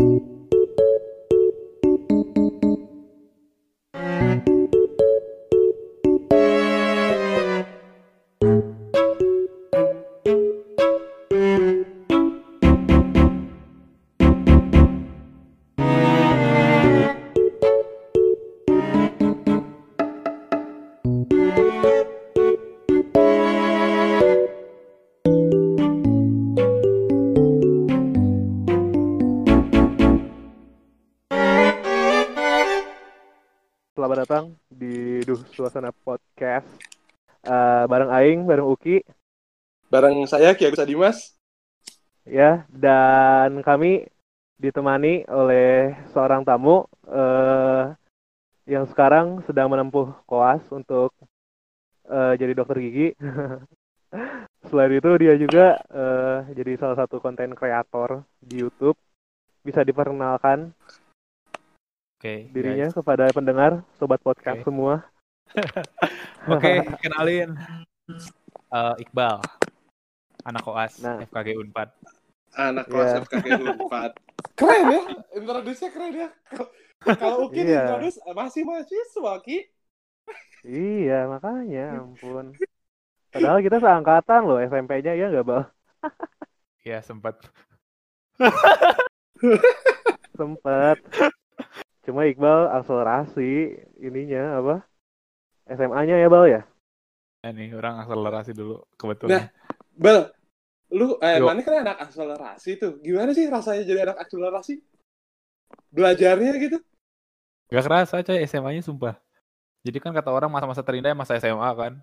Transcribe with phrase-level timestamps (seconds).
[0.00, 0.37] you
[39.98, 41.34] Bareng saya Ki Agus Adimas.
[42.22, 44.06] ya, dan kami
[44.54, 47.98] ditemani oleh seorang tamu eh,
[48.70, 51.10] yang sekarang sedang menempuh koas untuk
[52.06, 53.08] eh, jadi dokter gigi.
[54.70, 58.94] Selain itu dia juga eh, jadi salah satu konten kreator di YouTube.
[59.66, 60.70] Bisa diperkenalkan
[62.22, 62.94] Oke, dirinya guys.
[62.94, 64.66] kepada pendengar, sobat podcast Oke.
[64.70, 65.02] semua.
[66.54, 67.58] Oke, kenalin.
[68.68, 69.40] Eh, Iqbal.
[70.48, 71.20] Anak koas Nah.
[71.20, 71.92] FKG Unpad.
[72.56, 72.92] Anak Iya.
[72.92, 73.46] kelas FKG
[73.76, 74.10] 4.
[74.56, 75.02] Keren ya,
[75.36, 76.28] introduce-nya keren ya.
[77.14, 77.84] Kalau- Uki Iya.
[77.84, 79.58] introduce eh, masih mahasiswa Ki.
[80.64, 82.56] Iya, makanya, ampun.
[83.30, 85.62] Padahal kita seangkatan loh SMP-nya, ya nggak, Bal?
[86.82, 87.38] Ya, sempat.
[90.34, 90.98] Sempet.
[92.02, 94.74] Cuma Iqbal akselerasi ininya apa?
[95.68, 96.62] SMA-nya ya, Bal ya?
[97.44, 99.44] Ya nih, orang akselerasi dulu Nah, kebetulan.
[100.88, 101.44] Lu eh Yo.
[101.44, 102.92] mana kan anak akselerasi tuh.
[103.04, 104.80] Gimana sih rasanya jadi anak akselerasi?
[105.92, 106.78] Belajarnya gitu?
[107.68, 109.20] Gak kerasa coy SMA-nya sumpah.
[109.84, 112.00] Jadi kan kata orang masa-masa terindah masa SMA kan.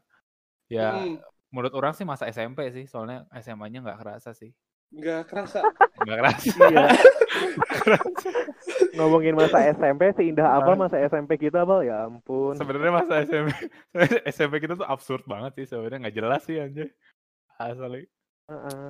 [0.69, 1.17] Ya, Hmm,
[1.49, 4.53] menurut orang sih masa SMP sih, soalnya SMA-nya nggak kerasa sih.
[4.93, 5.59] nggak kerasa.
[6.05, 6.45] Nggak kerasa.
[6.71, 6.87] Iya.
[8.95, 11.83] Ngomongin masa SMP, seindah apa masa SMP kita, Bal?
[11.83, 12.55] Ya ampun.
[12.55, 13.51] Sebenarnya masa SMP
[14.29, 16.89] SMP kita tuh absurd banget sih sebenarnya nggak jelas sih anjay.
[17.59, 18.07] Asli.
[18.49, 18.89] Heeh.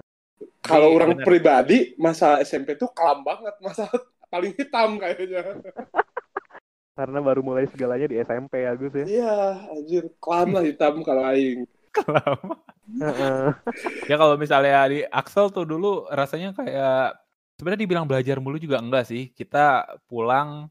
[0.65, 1.25] Kalau Iya, orang bener.
[1.27, 3.55] pribadi, masa SMP tuh kelam banget.
[3.63, 3.85] Masa
[4.33, 5.41] paling hitam kayaknya.
[6.97, 9.05] Karena baru mulai segalanya di SMP ya, Gus ya.
[9.07, 9.31] Iya,
[9.71, 10.03] anjir.
[10.23, 11.67] Kelam lah hitam kalau aing.
[13.01, 13.45] Heeh.
[14.07, 17.17] Ya kalau misalnya di Axel tuh dulu rasanya kayak
[17.57, 19.31] sebenarnya dibilang belajar mulu juga enggak sih.
[19.35, 20.69] Kita pulang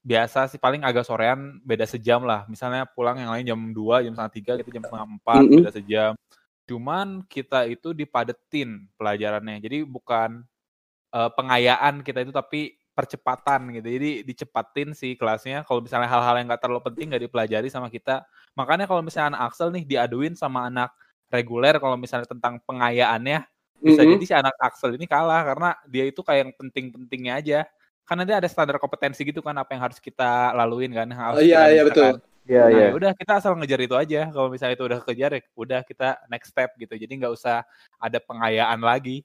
[0.00, 2.48] biasa sih paling agak sorean beda sejam lah.
[2.48, 5.60] Misalnya pulang yang lain jam 2, jam setengah tiga, kita jam setengah empat Mm-mm.
[5.60, 6.12] beda sejam.
[6.70, 9.58] Cuman kita itu dipadetin pelajarannya.
[9.58, 10.46] Jadi bukan
[11.10, 13.88] eh, pengayaan kita itu tapi percepatan gitu.
[13.90, 15.66] Jadi dicepatin sih kelasnya.
[15.66, 18.22] Kalau misalnya hal-hal yang nggak terlalu penting nggak dipelajari sama kita.
[18.54, 20.94] Makanya kalau misalnya anak Axel nih diaduin sama anak
[21.26, 23.46] reguler kalau misalnya tentang pengayaannya
[23.80, 24.10] bisa Mhm.
[24.12, 27.58] jadi si anak Axel ini kalah karena dia itu kayak yang penting-pentingnya aja.
[28.04, 31.08] Kan nanti ada standar kompetensi gitu kan apa yang harus kita laluin kan.
[31.10, 32.20] harus Oh, iya, iya, betul.
[32.20, 32.29] kan.
[32.50, 32.86] Iya, Nah, iya.
[32.90, 34.26] ya udah kita asal ngejar itu aja.
[34.28, 36.98] Kalau misalnya itu udah kejar ya udah kita next step gitu.
[36.98, 37.62] Jadi nggak usah
[37.96, 39.22] ada pengayaan lagi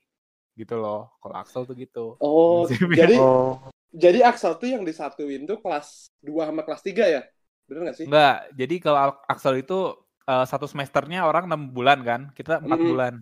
[0.53, 1.09] gitu loh.
[1.18, 2.06] Kalau Axel tuh gitu.
[2.22, 2.69] Oh,
[3.02, 3.58] jadi Oh,
[3.90, 7.22] jadi Axel tuh yang disatuin tuh kelas 2 sama kelas 3 ya?
[7.66, 8.06] Bener nggak sih?
[8.06, 8.53] Enggak.
[8.53, 9.80] Jadi kalau Al- Axel itu
[10.25, 12.22] eh, satu semesternya orang enam bulan kan.
[12.30, 12.88] Kita empat Mm.
[12.88, 13.14] bulan.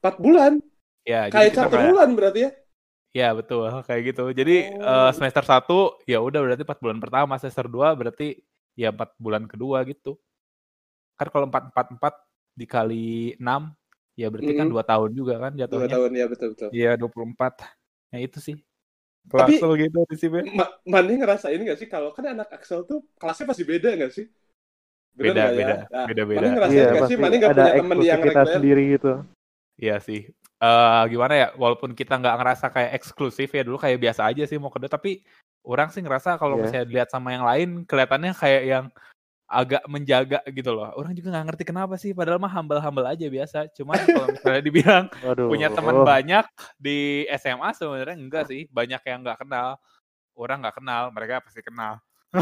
[0.00, 0.52] 4 bulan.
[1.00, 2.50] Ya, Kayak satu kayak- bulan berarti ya?
[3.10, 4.24] Ya betul kayak gitu.
[4.30, 5.08] Jadi Oh.
[5.08, 8.36] eh, semester 1 ya udah berarti 4 bulan pertama, semester 2 berarti
[8.78, 10.18] ya 4 bulan kedua gitu.
[11.18, 12.14] Kan kalau 4 4 4
[12.56, 13.72] dikali 6
[14.18, 14.66] ya berarti kan.
[14.68, 15.92] 2 tahun juga kan 2 jatuhnya.
[15.92, 16.68] tahun ya betul-betul.
[16.74, 17.64] Iya 24.
[18.10, 18.56] Nah itu sih.
[19.30, 20.42] Axel gitu prinsipnya.
[20.56, 24.26] Ma Mani ngerasain nggak sih kalau kan anak Axel tuh kelasnya pasti beda nggak sih?
[25.12, 25.56] Bener Beda nggak ya?
[25.60, 26.48] beda Nah, beda Mani beda.
[26.56, 27.20] ngerasain iya pasti sih?
[27.20, 28.54] Mani nggak ada punya temen yang eksklusivitas reguler?
[28.56, 29.12] sendiri gitu.
[29.76, 30.20] Iya sih.
[30.60, 31.48] Eh gimana ya?
[31.56, 35.20] Walaupun kita nggak ngerasa kayak eksklusif ya dulu kayak biasa aja sih mau kedua tapi
[35.62, 36.62] orang sih ngerasa kalau Iya.
[36.62, 38.86] misalnya dilihat sama yang lain kelihatannya kayak yang
[39.50, 40.94] agak menjaga gitu loh.
[40.94, 43.66] Orang juga nggak ngerti kenapa sih padahal mah humble-humble aja biasa.
[43.74, 45.50] Cuman kalau misalnya dibilang Waduh.
[45.50, 46.46] punya teman banyak
[46.78, 48.70] di SMA sebenarnya enggak sih.
[48.70, 49.74] Banyak yang nggak kenal.
[50.38, 51.98] Orang nggak kenal, mereka pasti kenal.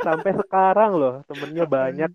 [0.00, 2.10] Sampai sekarang loh, temennya banyak.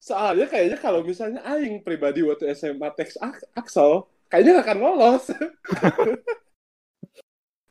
[0.00, 5.24] Soalnya kayaknya kalau misalnya Aing pribadi waktu SMA teks Ak- Axel, kayaknya nggak akan lolos.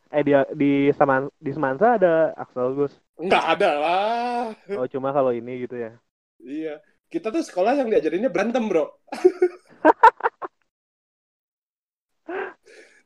[0.10, 2.98] Eh di di Saman di Semansa ada Axel Gus.
[3.22, 4.50] Nggak ada lah.
[4.74, 5.94] Oh cuma kalau ini gitu ya.
[6.42, 6.82] Iya.
[7.06, 8.90] Kita tuh sekolah yang diajarinnya berantem, bro.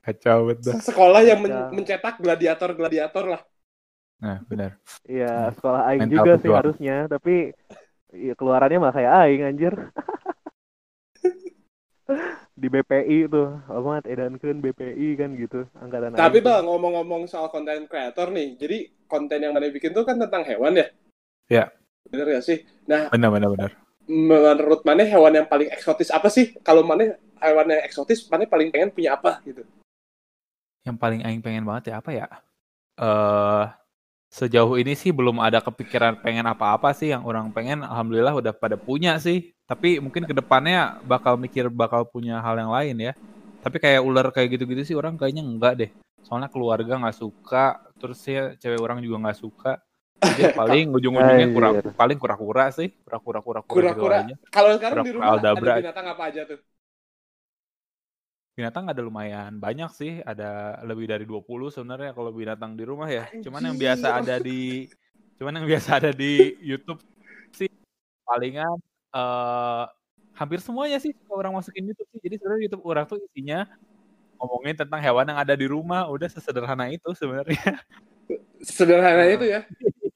[0.04, 0.80] Kacau betul.
[0.80, 1.68] Sekolah yang men- Ya.
[1.72, 3.42] mencetak gladiator-gladiator lah.
[4.24, 4.80] Nah, benar.
[5.04, 7.52] Iya sekolah Aing Mental juga sih harusnya, tapi
[8.16, 9.74] iya, keluarannya mah kayak Aing anjir.
[12.54, 18.30] di BPI tuh amat edankeun BPI kan gitu angkatan Tapi bang ngomong-ngomong soal konten kreator
[18.30, 18.78] nih, jadi
[19.10, 20.88] konten yang mana bikin tuh kan tentang hewan ya?
[21.50, 21.66] Ya.
[22.10, 22.62] Bener gak sih?
[22.86, 23.72] Nah, Benar benar benar.
[24.06, 26.54] menurut mana hewan yang paling eksotis apa sih?
[26.62, 29.66] Kalau mana hewan yang eksotis, mana paling pengen punya apa gitu?
[30.84, 32.28] Yang paling aing pengen banget ya apa ya?
[33.00, 33.66] Eh
[34.34, 38.74] sejauh ini sih belum ada kepikiran pengen apa-apa sih yang orang pengen alhamdulillah udah pada
[38.74, 39.54] punya sih.
[39.70, 43.14] Tapi mungkin ke depannya bakal mikir bakal punya hal yang lain ya.
[43.62, 45.92] Tapi kayak ular kayak gitu-gitu sih orang kayaknya enggak deh.
[46.26, 49.78] Soalnya keluarga nggak suka, terus ya cewek orang juga nggak suka.
[50.20, 51.86] Jadi paling ujung-ujungnya kura, Anjir.
[51.94, 54.18] paling kura-kura sih, kura-kura kura-kura gitu Kura-kura.
[54.26, 54.36] aja.
[54.50, 55.74] Kalau sekarang di Kura-kura rumah aldabra.
[55.78, 56.60] ada binatang apa aja tuh?
[58.54, 63.26] Binatang ada lumayan banyak sih, ada lebih dari 20 sebenarnya kalau binatang di rumah ya.
[63.42, 64.86] Cuman yang biasa ada di
[65.42, 67.02] cuman yang biasa ada di YouTube
[67.58, 67.66] sih
[68.22, 68.78] palingan
[69.18, 69.86] eh
[70.38, 72.22] hampir semuanya sih kalau orang masukin YouTube sih.
[72.22, 73.66] Jadi sebenarnya YouTube orang tuh isinya
[74.38, 77.82] ngomongin tentang hewan yang ada di rumah, udah sesederhana itu sebenarnya.
[78.62, 79.66] Sederhana itu ya.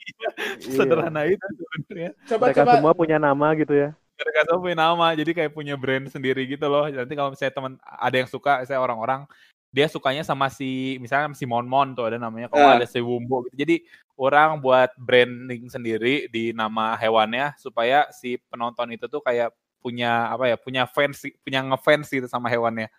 [0.62, 2.12] Sesederhana itu sebenarnya.
[2.30, 6.10] Coba mereka coba semua punya nama gitu ya semua punya nama jadi kayak punya brand
[6.10, 9.30] sendiri gitu loh nanti kalau misalnya teman ada yang suka saya orang-orang
[9.69, 12.75] dia sukanya sama si misalnya si Monmon tuh ada namanya kalau Ah.
[12.80, 13.75] ada si Wumbo gitu jadi
[14.18, 20.50] orang buat branding sendiri di nama hewannya supaya si penonton itu tuh kayak punya apa
[20.50, 22.90] ya punya fans punya ngefans gitu sama hewannya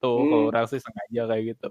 [0.00, 0.28] tuh Hmm.
[0.32, 1.70] kalau orang sih sengaja kayak gitu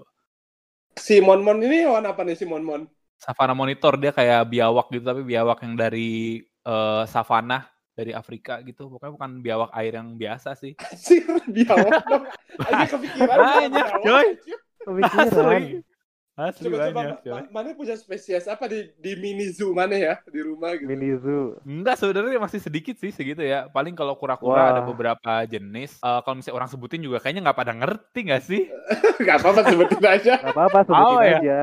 [0.96, 2.86] si Monmon ini hewan apa nih si Monmon?
[3.16, 7.64] Savana monitor dia kayak biawak gitu tapi biawak yang dari eh, savana
[7.96, 12.24] dari Afrika gitu pokoknya bukan biawak air yang biasa sih Anjir, biawak dong.
[12.60, 13.36] Aja kepikiran.
[13.40, 14.26] Banyak, coy.
[14.78, 15.64] kepikiran Asli.
[16.36, 17.32] Asli Coba coba banyak, coy.
[17.32, 20.84] ma- mana punya spesies apa di di mini zoo mana ya di rumah gitu.
[20.84, 23.72] mini zoo Enggak, sebenarnya masih sedikit sih segitu ya.
[23.72, 25.96] Paling kalau kura-kura ada beberapa jenis.
[25.96, 28.68] Eh, kalau misalnya orang sebutin juga kayaknya nggak pada ngerti nggak sih?
[29.24, 30.34] Gak apa-apa sebutin aja.
[30.36, 31.38] Gak apa-apa sebutin Oh, ya.
[31.40, 31.60] aja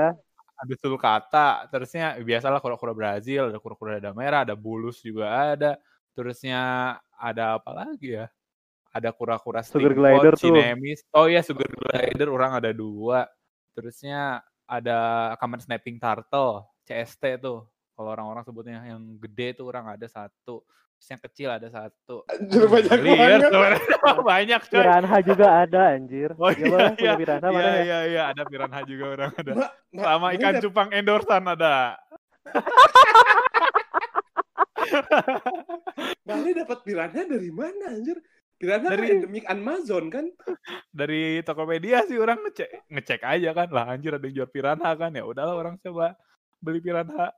[0.58, 5.78] Ada sulcata, terusnya biasalah kura-kura Brazil, ada kura-kura dada merah, ada bulus juga ada.
[6.14, 6.62] Terusnya
[7.14, 8.30] ada apa lagi ya?
[8.94, 10.54] Ada kura-kura Sugar glider tuh.
[10.54, 11.02] cinemis.
[11.10, 13.26] Oh iya, sugar glider orang ada dua.
[13.74, 14.98] Terusnya ada
[15.38, 17.66] common snapping turtle, CST tuh.
[17.94, 20.62] Kalau orang-orang sebutnya yang gede tuh orang ada satu.
[20.94, 22.22] Terus yang kecil ada satu.
[22.26, 23.42] Anjir banyak Liar banget.
[23.50, 23.98] sebenarnya
[24.32, 24.78] banyak coy.
[24.78, 28.80] piranha juga ada anjir Oh Iya, iya, iya, piranha iya, ya iya, iya, ada piranha
[28.86, 29.52] juga orang ada.
[29.54, 31.98] Ma- ma- Sama ikan cupang endorsan ada.
[36.28, 38.18] Mana dapat piranha dari mana anjir?
[38.56, 40.26] Piranha Dari- endemik Amazon kan?
[40.90, 43.68] Dari Tokopedia sih orang ngecek ngecek aja kan.
[43.70, 45.12] Lah anjir ada yang jual piranha kan.
[45.12, 46.16] Ya udahlah orang coba
[46.58, 47.34] beli piranha.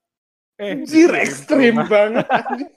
[0.56, 2.24] Eh, Anjir ekstrim banget.
[2.30, 2.70] anjir.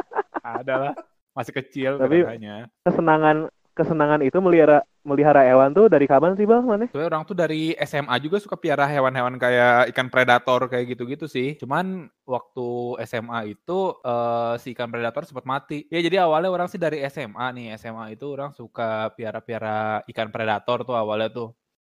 [0.42, 0.94] Ada lah.
[1.30, 2.66] Masih kecil Tapi- piranhanya.
[2.82, 7.32] kesenangan kesenangan itu melihara melihara hewan tuh dari kapan sih bang mana Soalnya orang tuh
[7.32, 11.56] dari SMA juga suka piara hewan-hewan kayak ikan predator kayak gitu-gitu sih.
[11.56, 12.68] Cuman waktu
[13.08, 15.88] SMA itu eh, si ikan predator sempat mati.
[15.88, 17.66] Ya jadi awalnya orang sih dari SMA nih.
[17.80, 21.48] SMA itu orang suka piara-piara ikan predator tuh awalnya tuh.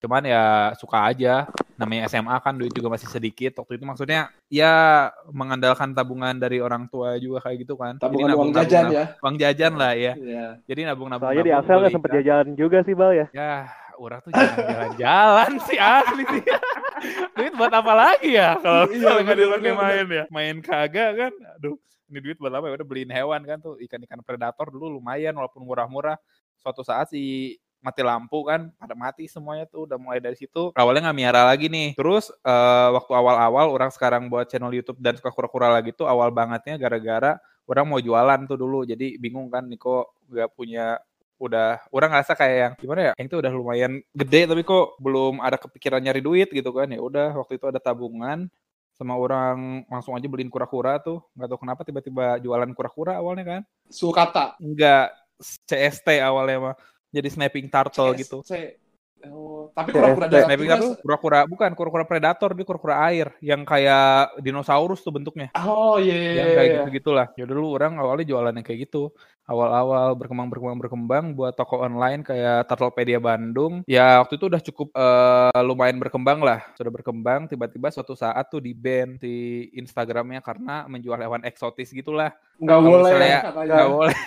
[0.01, 1.45] Cuman ya suka aja.
[1.77, 3.61] Namanya SMA kan duit juga masih sedikit.
[3.61, 7.97] Waktu itu maksudnya ya mengandalkan tabungan dari orang tua juga kayak gitu kan.
[7.97, 9.05] Jadi Tabungan uang jajan ya.
[9.21, 10.13] Uang jajan lah ya.
[10.17, 10.45] Iya.
[10.65, 11.29] Jadi nabung-nabung.
[11.29, 13.53] soalnya di Axel nggak sempet jalan juga sih bang ya Ya,
[13.97, 16.43] orang tuh jangan jalan-jalan sih asli sih.
[17.37, 20.23] duit buat apa lagi ya kalau Iya, nggak dipakai bener, main ya?
[20.29, 21.33] Main kagak kan?
[21.57, 21.77] Aduh,
[22.09, 22.73] ini duit buat apa ya?
[22.77, 26.17] Udah beliin hewan kan tuh ikan-ikan predator dulu lumayan walaupun murah-murah.
[26.61, 30.69] Suatu saat si mati lampu kan pada mati semuanya tuh udah mulai dari situ.
[30.77, 31.97] Awalnya nggak miara lagi nih.
[31.97, 36.29] Terus eh, waktu awal-awal orang sekarang buat channel YouTube dan suka kura-kura lagi tuh awal
[36.29, 38.85] bangetnya gara-gara orang mau jualan tuh dulu.
[38.85, 41.01] Jadi bingung kan Niko nggak punya
[41.41, 45.41] udah orang ngerasa kayak yang gimana ya yang itu udah lumayan gede tapi kok belum
[45.41, 46.87] ada kepikiran nyari duit gitu kan.
[46.93, 48.45] Ya udah waktu itu ada tabungan
[48.93, 51.25] sama orang langsung aja beliin kura-kura tuh.
[51.33, 53.61] Nggak tahu kenapa tiba-tiba jualan kura-kura awalnya kan.
[53.89, 54.53] Sulcata.
[54.61, 56.75] enggak CST awalnya mah
[57.11, 58.41] jadi snapping turtle gitu.
[58.43, 58.79] C-
[59.21, 63.61] Oh, tapi CS, kura-kura darat snapping turtle kura-kura bukan kura-kura predator dia kura-kura air yang
[63.61, 65.53] kayak dinosaurus tuh bentuknya.
[65.53, 66.55] Oh iya iya yang iya.
[66.57, 66.77] kayak iya.
[66.81, 69.13] gitu gitulah ya dulu orang awalnya jualannya kayak gitu.
[69.45, 73.83] Awal-awal berkembang berkembang berkembang buat toko online kayak Turtlepedia Bandung.
[73.85, 76.65] Ya waktu itu udah cukup eh, lumayan berkembang lah.
[76.73, 82.31] Sudah berkembang tiba-tiba suatu saat tuh di ban di Instagramnya karena menjual hewan eksotis gitulah.
[82.57, 84.17] Nggak Kalau boleh misalnya nggak boleh.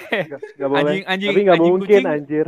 [0.54, 0.82] Nggak boleh.
[0.84, 2.04] Anjing anjing tapi nggak anjing mungkin kucing.
[2.04, 2.46] anjir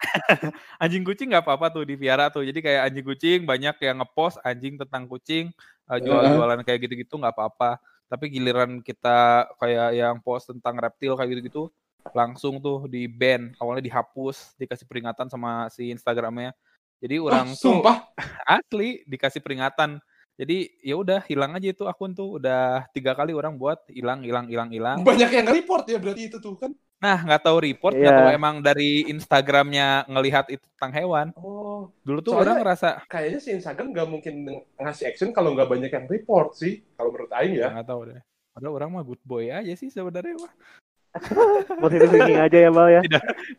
[0.82, 4.40] anjing kucing nggak apa-apa tuh di Viara tuh jadi kayak anjing kucing banyak yang ngepost
[4.42, 5.52] anjing tentang kucing
[5.92, 7.76] eh, jual-jualan kayak gitu-gitu nggak apa-apa
[8.10, 11.70] tapi giliran kita kayak yang post tentang reptil kayak gitu-gitu
[12.16, 16.56] langsung tuh di ban, awalnya dihapus, dikasih peringatan sama si Instagramnya.
[17.00, 18.08] Jadi orang Oh, tuh sumpah.
[18.60, 20.00] asli dikasih peringatan.
[20.40, 24.48] Jadi ya udah hilang aja itu akun tuh udah tiga kali orang buat hilang hilang
[24.48, 25.04] hilang hilang.
[25.04, 26.72] Banyak yang report ya berarti itu tuh kan.
[27.00, 28.20] Nah nggak tahu report nggak Iya.
[28.20, 31.26] tahu emang dari Instagramnya ngelihat itu tentang hewan.
[31.34, 34.34] Oh, Dulu tuh Soalnya- orang ngerasa kayaknya si Instagram nggak mungkin
[34.76, 36.84] ngasih action kalau nggak banyak yang report sih.
[36.94, 37.68] Kalau menurut Aing ya ya.
[37.72, 38.20] nggak tahu deh.
[38.50, 40.52] Padahal orang mah good boy aja sih sebenarnya mah.
[41.80, 43.02] Positif thinking aja ya Bal ya.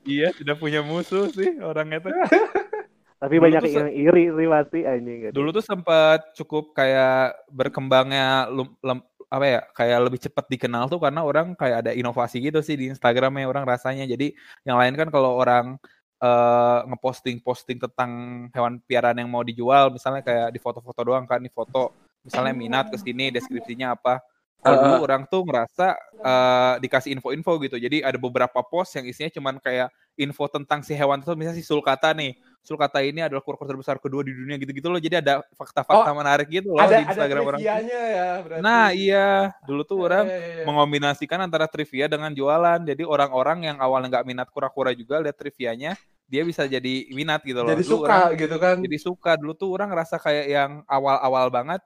[0.03, 2.13] Iya tidak punya musuh sih orangnya tuh.
[3.21, 5.17] Tapi Dulu banyak yang iri sih pasti anjing.
[5.23, 5.33] gitu.
[5.35, 10.99] Dulu tuh sempat cukup kayak berkembangnya lum- lem- apa ya kayak lebih cepat dikenal tuh
[10.99, 14.03] karena orang kayak ada inovasi gitu sih di Instagramnya orang rasanya.
[14.03, 14.35] Jadi
[14.67, 15.79] yang lain kan kalau orang
[16.19, 18.11] eh, ngeposting-posting tentang
[18.51, 21.95] hewan piaraan yang mau dijual, misalnya kayak di foto-foto doang kan, di foto
[22.27, 24.19] misalnya minat ke sini, deskripsinya apa.
[24.61, 25.05] Kalau dulu Uh-uh.
[25.09, 25.87] orang tuh ngerasa
[26.21, 27.81] eh, dikasih info-info gitu.
[27.81, 29.89] Jadi ada beberapa post yang isinya cuman kayak
[30.21, 32.37] info tentang si hewan itu, misalnya si sulcata nih.
[32.61, 35.01] Sulcata ini adalah kura-kura terbesar kedua di dunia gitu-gitu loh.
[35.01, 37.57] Jadi ada fakta-fakta menarik gitu loh ada di ada Instagram orang.
[37.57, 38.61] trivianya ya berarti.
[38.61, 39.29] Nah, iya.
[39.65, 40.65] Dulu tuh orang Iya, iya, iya.
[40.69, 42.85] mengombinasikan antara trivia dengan jualan.
[42.85, 45.97] Jadi orang-orang yang awalnya nggak minat kura-kura juga lihat trivianya,
[46.29, 47.73] dia bisa jadi minat gitu loh.
[47.73, 48.75] jadi Dulu suka orang gitu kan.
[48.77, 49.31] jadi suka.
[49.41, 51.81] Dulu tuh orang ngerasa kayak yang awal-awal banget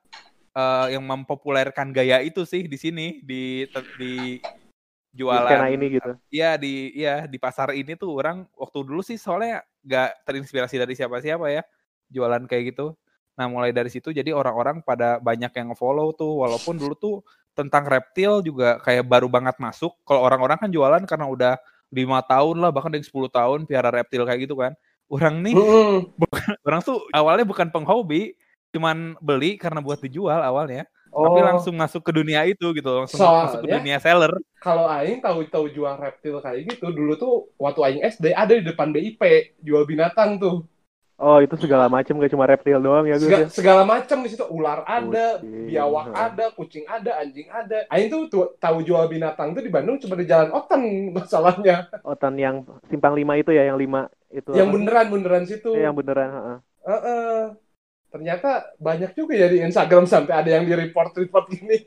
[0.56, 3.68] eh, yang mempopulerkan gaya itu sih di sini di
[4.00, 4.40] di
[5.16, 6.12] Di jualan skena ini gitu.
[6.28, 10.92] Iya di iya di pasar ini tuh orang waktu dulu sih soalnya nggak terinspirasi dari
[10.92, 11.64] siapa-siapa ya
[12.12, 13.00] jualan kayak gitu.
[13.40, 17.16] Nah mulai dari situ jadi orang-orang pada banyak yang follow tuh walaupun dulu tuh
[17.56, 19.96] tentang reptil juga kayak baru banget masuk.
[20.04, 21.54] Kalau orang-orang kan jualan karena udah
[21.96, 24.76] lima tahun lah bahkan dari 10 tahun piara reptil kayak gitu kan.
[25.08, 26.12] Orang nih Mm-mm.
[26.68, 28.36] orang tuh awalnya bukan penghobi,
[28.76, 33.24] cuman beli karena buat dijual awalnya, tapi Oh, langsung masuk ke dunia itu gitu, langsung
[33.24, 34.34] masuk ke Soalnya- dunia seller.
[34.60, 38.92] kalau Aing tahu-tahu jual reptil kayak gitu, dulu tuh waktu Aing SD ada di depan
[38.92, 39.22] BIP
[39.64, 40.68] jual binatang tuh.
[41.16, 43.24] Oh itu segala macam gak cuma reptil doang ya Gus.
[43.24, 43.48] Segala, ya?
[43.48, 47.88] segala macam di situ ular ada, Kucing, biawak ada, kucing ada, anjing ada.
[47.88, 50.84] Aing tuh, tuh tahu jual binatang tuh di Bandung cuma di Jalan Otan
[51.16, 51.88] masalahnya.
[52.04, 54.52] Otan yang simpang lima itu ya yang lima itu.
[54.52, 54.76] yang apa?
[54.76, 55.72] beneran beneran situ.
[55.72, 56.28] Eh, yang beneran.
[56.28, 56.58] heeh.
[56.84, 57.44] Heeh.
[58.16, 61.84] Ternyata banyak juga ya di Instagram sampai ada yang di report-report gini.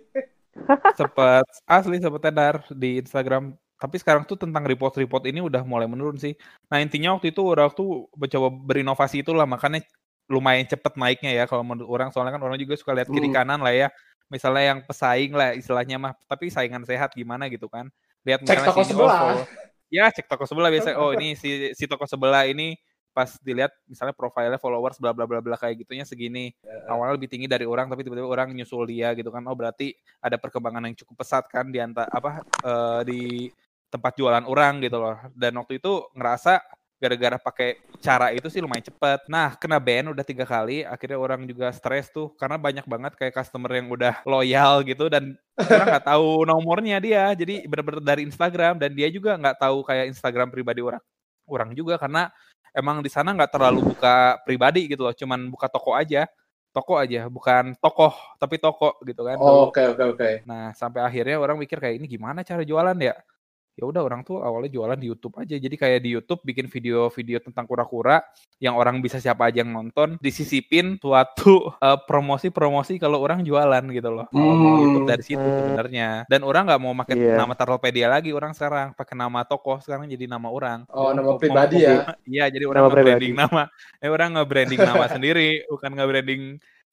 [0.99, 3.57] Sempet asli sempet tedar di Instagram.
[3.79, 6.35] Tapi sekarang tuh tentang report-report ini udah mulai menurun sih.
[6.69, 9.81] Nah intinya waktu itu orang tuh mencoba berinovasi itulah makanya
[10.29, 13.37] lumayan cepet naiknya ya kalau menurut orang soalnya kan orang juga suka lihat kiri Hmm.
[13.39, 13.89] kanan lah ya.
[14.29, 17.89] Misalnya yang pesaing lah istilahnya mah, tapi saingan sehat gimana gitu kan.
[18.29, 19.17] Lihat Cek misalnya toko sebelah.
[19.17, 19.49] follow-
[19.89, 20.89] ya cek toko sebelah biasa.
[21.01, 22.77] Oh ini si si toko sebelah ini
[23.19, 26.55] pas dilihat misalnya profilnya followers bla bla bla bla kayak gitunya segini.
[26.87, 29.43] Awalnya lebih tinggi dari orang tapi tiba-tiba orang nyusul dia gitu kan.
[29.51, 29.91] Oh berarti
[30.23, 33.21] ada perkembangan yang cukup pesat kan di anta apa eh, di
[33.91, 35.19] tempat jualan orang gitu loh.
[35.35, 36.63] Dan waktu itu ngerasa
[36.99, 39.27] gara-gara pakai cara itu sih lumayan cepet.
[39.27, 43.35] Nah kena ban udah tiga kali akhirnya orang juga stres tuh karena banyak banget kayak
[43.35, 45.35] customer yang udah loyal gitu dan
[45.75, 47.35] orang nggak tahu nomornya dia.
[47.35, 51.03] Jadi bener-bener dari Instagram dan dia juga nggak tahu kayak Instagram pribadi orang
[51.49, 52.29] orang juga karena
[52.79, 56.31] emang di sana nggak terlalu buka pribadi gitu loh cuman buka toko aja
[56.71, 59.35] toko aja bukan tokoh tapi toko gitu kan.
[59.41, 60.31] Oh, Oke oke oke.
[60.47, 63.19] Nah, sampai akhirnya orang mikir kayak ini gimana cara jualan ya?
[63.79, 65.55] Ya udah orang tuh awalnya jualan di YouTube aja.
[65.55, 68.19] Jadi kayak di YouTube bikin video-video tentang kura-kura
[68.59, 74.11] yang orang bisa siapa aja yang nonton, disisipin suatu eh, promosi-promosi kalau orang jualan gitu
[74.11, 74.27] loh.
[74.35, 74.83] Hmm.
[74.83, 75.79] YouTube dari situ Hmm.
[75.79, 76.27] sebenarnya.
[76.27, 77.39] Dan orang nggak mau pakai Iya.
[77.39, 80.83] nama Tarlopedia lagi orang sekarang, pakai nama tokoh sekarang jadi nama orang.
[80.91, 82.19] Oh, nama pribadi ya?
[82.27, 83.63] Iya, jadi orang Nama nge-branding nama.
[84.03, 86.43] Eh orang nge-branding nama sendiri, bukan nge-branding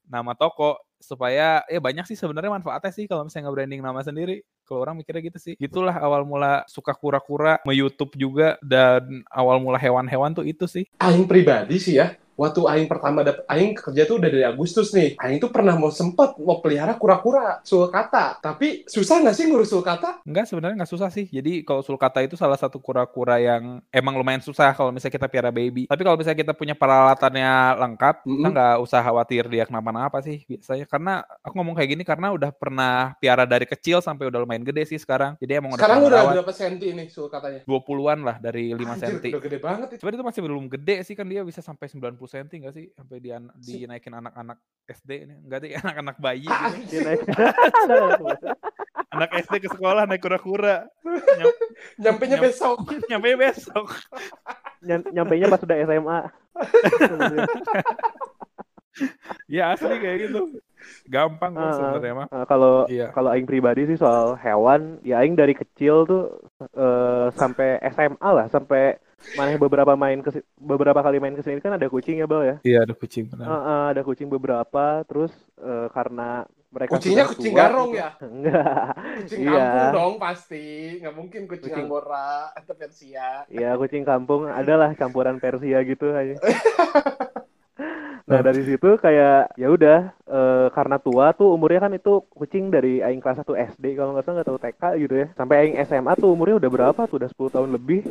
[0.08, 4.42] nama toko supaya ya banyak sih sebenarnya manfaatnya sih kalau misalnya nge-branding nama sendiri.
[4.66, 5.54] Kalau orang mikirnya gitu sih.
[5.60, 10.84] Itulah awal mula suka kura-kura, me-YouTube juga dan awal mula hewan-hewan tuh itu sih.
[10.98, 15.16] Aing pribadi sih ya, waktu Aing pertama dapet Aing kerja tuh udah dari Agustus nih.
[15.18, 20.20] Aing tuh pernah mau sempet mau pelihara kura-kura sulcata, tapi susah nggak sih ngurus sulcata?
[20.22, 21.26] Enggak sebenarnya nggak susah sih.
[21.26, 25.50] Jadi kalau sulcata itu salah satu kura-kura yang emang lumayan susah kalau misalnya kita piara
[25.50, 25.88] baby.
[25.88, 28.52] Tapi kalau misalnya kita punya peralatannya lengkap, kita Mm-mm.
[28.52, 30.84] nggak usah khawatir dia kenapa-napa sih biasanya.
[30.84, 34.84] Karena aku ngomong kayak gini karena udah pernah piara dari kecil sampai udah lumayan gede
[34.84, 35.40] sih sekarang.
[35.40, 37.60] Jadi emang Sekarang udah udah merawat berapa senti nih sulcatanya?
[37.64, 39.32] 20-an lah dari 5 Anjir, cm.
[39.32, 40.00] udah gede banget itu.
[40.04, 42.86] Cuman itu masih belum gede sih kan dia bisa sampai 90 cm nggak sih?
[42.92, 45.34] Sampai di dinaikin anak-anak SD ini.
[45.40, 47.02] Enggak deh, anak-anak bayi Ah, gitu.
[47.02, 47.20] Naik.
[49.16, 50.84] Anak SD ke sekolah naik kura-kura.
[51.06, 51.58] Nyam-
[51.96, 52.84] Nyampe nya besok.
[53.10, 53.86] Nyampe besok.
[54.82, 56.18] Ny- Nyampainya pas udah SMA.
[59.46, 60.40] Ya asli kayak gitu.
[61.10, 62.26] gampang kok sebenarnya mah.
[62.30, 63.10] Eh, kalau Iya.
[63.10, 66.22] kalau aing pribadi sih soal hewan, ya aing dari kecil tuh
[66.62, 68.94] eh, sampai SMA lah, sampai
[69.34, 72.56] mana beberapa main ke beberapa kali main ke sini kan ada kucing ya, Bal ya.
[72.62, 73.46] Iya, ada kucing benar.
[73.46, 77.98] Eh, eh, ada kucing beberapa, terus eh, karena mereka Kucingnya sudah kucing tua garong gitu.
[77.98, 78.10] ya?
[78.28, 78.86] Enggak.
[79.16, 79.56] Kucing Iya.
[79.56, 80.66] kampung dong pasti.
[81.00, 83.28] Nggak mungkin kucing, Kucing- Angora atau Persia.
[83.48, 86.36] Iya, kucing kampung adalah campuran Persia gitu aja.
[88.26, 92.98] Nah, dari situ kayak ya udah eh, karena tua tuh umurnya kan itu kucing dari
[92.98, 95.26] aing kelas 1 SD kalau nggak salah nggak tahu TK gitu ya.
[95.38, 97.22] Sampai aing SMA tuh umurnya udah berapa tuh?
[97.22, 98.02] Udah 10 tahun lebih.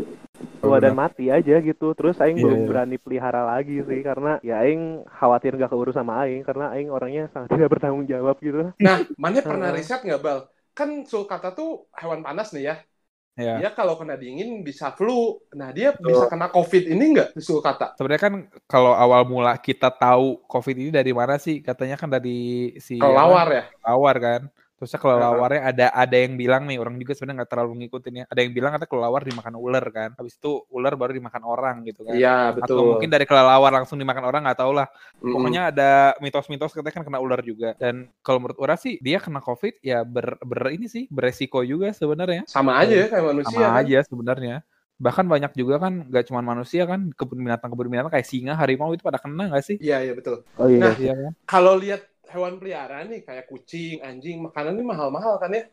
[0.62, 1.94] Tua dan mati aja gitu.
[1.94, 2.70] Terus aing Iya, belum iya.
[2.70, 7.30] berani pelihara lagi sih karena ya aing khawatir nggak keurus sama aing karena aing orangnya
[7.30, 8.74] sangat tidak bertanggung jawab gitu.
[8.82, 10.40] Nah, mana pernah riset nggak, Bal?
[10.76, 12.76] Kan sulcata tuh hewan panas nih ya.
[13.36, 13.60] Ya.
[13.60, 15.36] Dia kalau kena dingin bisa flu.
[15.60, 17.92] Nah, dia bisa kena COVID ini nggak di sulcata?
[18.00, 18.34] Sebenarnya kan
[18.64, 21.60] kalau awal mula kita tahu COVID ini dari mana sih?
[21.60, 23.64] Katanya kan dari si Kelawar ya?
[23.84, 24.42] kelelawar kan.
[24.76, 25.08] Terusnya Uh-huh.
[25.16, 28.26] kelelawarnya ada ada yang bilang nih orang juga sebenarnya nggak terlalu ngikutin ya.
[28.28, 30.10] Ada yang bilang kata kelelawar dimakan ular kan.
[30.20, 32.16] Habis itu ular baru dimakan orang gitu kan.
[32.16, 32.86] Iya, Atau betul.
[32.96, 34.88] mungkin dari kelelawar langsung dimakan orang nggak tahu lah.
[35.24, 35.32] Mm-mm.
[35.32, 35.90] Pokoknya ada
[36.20, 37.72] mitos-mitos katanya kan kena ular juga.
[37.80, 41.96] Dan kalau menurut orang sih dia kena COVID ya ber, ber ini sih beresiko juga
[41.96, 42.44] sebenarnya.
[42.52, 43.56] sama aja ya kayak manusia.
[43.56, 43.80] Sama kan?
[43.80, 44.56] aja sebenarnya.
[44.96, 48.96] Bahkan banyak juga kan gak cuma manusia kan kebun binatang kebun binatang kayak singa, harimau
[48.96, 49.76] itu pada kena gak sih?
[49.84, 50.48] Iya, iya betul.
[50.56, 50.80] Oh iya.
[50.88, 51.32] Nah, Iya kan?
[51.44, 55.66] Kalau lihat hewan peliharaan nih kayak kucing, anjing, makanannya mahal-mahal kan ya?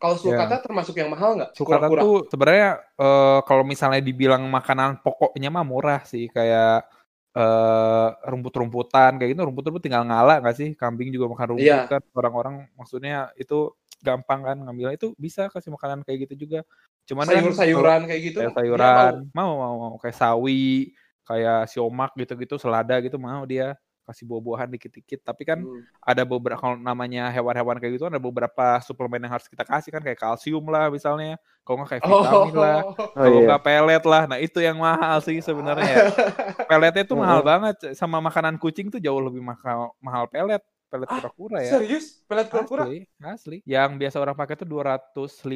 [0.00, 1.50] Kalau sulcata termasuk yang mahal nggak?
[1.52, 6.88] Sulcata tuh sebenarnya eh, kalau misalnya dibilang makanan pokoknya mah murah sih kayak
[7.30, 9.44] eh rumput-rumputan kayak gitu.
[9.44, 10.68] Rumput-rumput tinggal ngala nggak sih?
[10.72, 11.84] Kambing juga makan rumput Iya.
[11.88, 12.02] kan.
[12.16, 14.96] Orang-orang maksudnya itu gampang kan ngambilnya.
[14.96, 16.64] Itu bisa kasih makanan kayak gitu juga.
[17.04, 18.38] Cuman kan sayur-sayuran kayak gitu.
[18.40, 19.52] kayak sayuran mau.
[19.60, 20.96] mau mau kayak sawi
[21.28, 23.78] kayak siomak gitu-gitu selada gitu mau dia
[24.10, 25.58] kasih buah-buahan dikit-dikit tapi kan.
[25.60, 25.82] Hmm.
[26.00, 30.02] ada beberapa kalau namanya hewan-hewan kayak gitu ada beberapa suplemen yang harus kita kasih kan
[30.02, 33.46] kayak kalsium lah misalnya kalau nggak kayak vitamin lah Oh kalau iya.
[33.46, 36.10] nggak pelet lah nah itu yang mahal sih sebenarnya
[36.68, 41.14] peletnya tuh mahal banget sama makanan kucing tuh jauh lebih mahal mahal pelet pelet Ah,
[41.16, 42.18] kura-kura ya Serius?
[42.26, 42.82] Pelet kura-kura?
[42.84, 45.54] asli asli yang biasa orang pakai tuh 250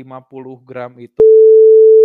[0.62, 1.18] gram itu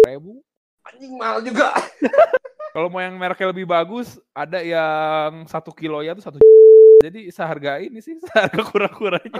[0.02, 0.42] ribu
[0.82, 1.70] Anjing mahal juga.
[2.70, 6.38] kalau mau yang mereknya lebih bagus ada yang satu kilo ya tuh satu
[7.06, 9.30] jadi seharga ini sih seharga kura-kuranya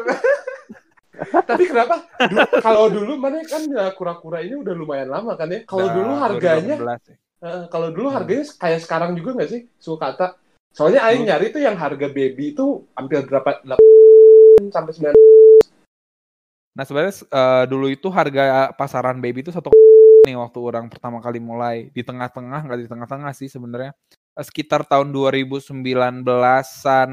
[1.20, 2.08] Tapi kenapa?
[2.64, 5.68] Kalau dulu mana kan ya kura-kura ini udah lumayan lama kan ya?
[5.68, 7.16] Kalau Udah dulu harganya, 2018 ya.
[7.44, 8.16] eh, kalau dulu Hmm.
[8.16, 9.62] harganya kayak sekarang juga nggak sih?
[9.84, 10.40] Sulcata.
[10.72, 13.60] Soalnya Aing nyari tuh yang harga baby itu hampir berapa?
[13.68, 13.76] 8
[14.72, 15.12] sampai 9
[16.72, 19.76] Nah sebenarnya eh, dulu itu harga pasaran baby itu satu
[20.30, 21.90] nih waktu orang pertama kali mulai.
[21.90, 23.98] Di tengah-tengah nggak di tengah-tengah sih sebenarnya.
[24.38, 27.12] Eh, sekitar tahun 2019-an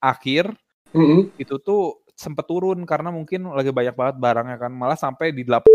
[0.00, 0.44] akhir
[0.90, 1.30] Mm-mm.
[1.36, 4.72] itu tuh sempet turun karena mungkin lagi banyak banget barangnya kan.
[4.72, 5.68] Malah sampai di 8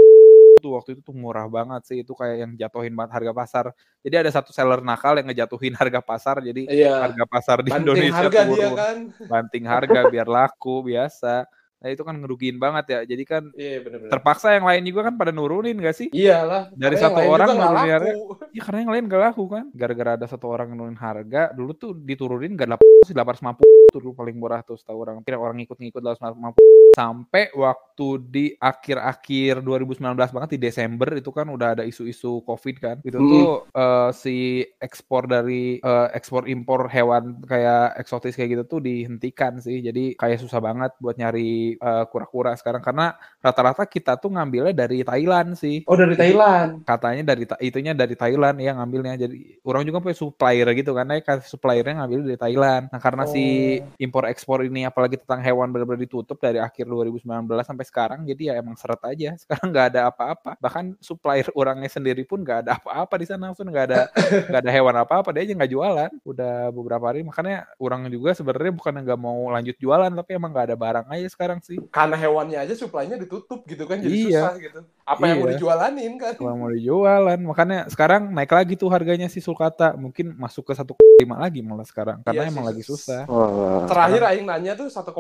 [0.60, 1.98] tuh waktu itu tuh murah banget sih.
[2.04, 3.66] Itu kayak yang jatuhin banget harga pasar.
[4.02, 6.42] Jadi ada satu seller nakal yang ngejatuhin harga pasar.
[6.42, 7.06] Jadi Iya.
[7.06, 8.56] harga pasar di Banting Indonesia harga turun.
[8.56, 8.98] dia kan.
[9.28, 11.46] banting harga biar laku biasa
[11.80, 14.12] nah itu kan ngerugiin banget ya jadi kan Iya benar-benar.
[14.12, 16.08] terpaksa yang lain juga kan pada nurunin gak sih?
[16.12, 16.68] Iyalah.
[16.76, 18.24] Dari satu orang nurunin laku.
[18.56, 19.66] Ya karena yang lain gak laku kan.
[19.72, 24.14] Gara-gara ada satu orang nurunin harga, dulu tuh diturunin gak 800 sih 850 tuh dulu
[24.14, 25.24] paling murah tuh setahu orang.
[25.24, 28.46] Kira orang ngikut-ngikut 850 sampai waktu di
[28.84, 30.02] akhir-akhir 2019
[30.36, 32.98] banget di Desember itu kan udah ada isu-isu Covid kan.
[33.02, 33.30] Itu Hmm.
[33.30, 34.36] tuh eh, si
[34.76, 39.80] ekspor dari eh, ekspor impor hewan kayak eksotis kayak gitu tuh dihentikan sih.
[39.80, 42.82] Jadi kayak susah banget buat nyari eh, kura-kura sekarang.
[42.82, 45.84] Karena rata-rata kita tuh ngambilnya dari Thailand sih.
[45.86, 46.70] Oh dari Jadi- Thailand.
[46.88, 49.14] katanya dari itunya dari Thailand ya ngambilnya.
[49.20, 51.10] Jadi orang juga punya supplier gitu kan.
[51.44, 52.84] Suppliernya ngambil dari Thailand.
[52.90, 53.42] Nah karena si
[53.82, 53.86] Oh.
[54.00, 57.26] impor ekspor ini apalagi tentang hewan benar-benar ditutup dari akhir 2019
[57.66, 59.36] sampai sekarang jadi ya emang seret aja.
[59.42, 60.56] Sekarang nggak ada apa-apa.
[60.62, 63.50] Bahkan supplier orangnya sendiri pun nggak ada apa-apa di sana.
[63.52, 64.02] Langsung nggak ada
[64.50, 65.30] nggak ada hewan apa-apa.
[65.36, 66.12] Dia aja nggak jualan.
[66.24, 67.22] Udah beberapa hari.
[67.26, 71.28] Makanya orang juga sebenarnya bukan nggak mau lanjut jualan tapi emang nggak ada barang aja
[71.30, 73.98] sekarang sih Karena hewannya aja suplainya ditutup gitu kan.
[73.98, 74.50] Jadi Iya.
[74.50, 74.80] susah gitu.
[75.04, 75.54] Apa yang mau Iya.
[75.56, 76.34] dijualanin kan?
[76.36, 80.96] kalau mau dijualan makanya sekarang naik lagi tuh harganya si sulcata mungkin masuk ke 1,5
[81.36, 82.70] lagi malah sekarang karena Iya emang sih.
[82.70, 83.86] lagi susah Wah.
[83.86, 85.12] Terakhir Aing nanya tuh satu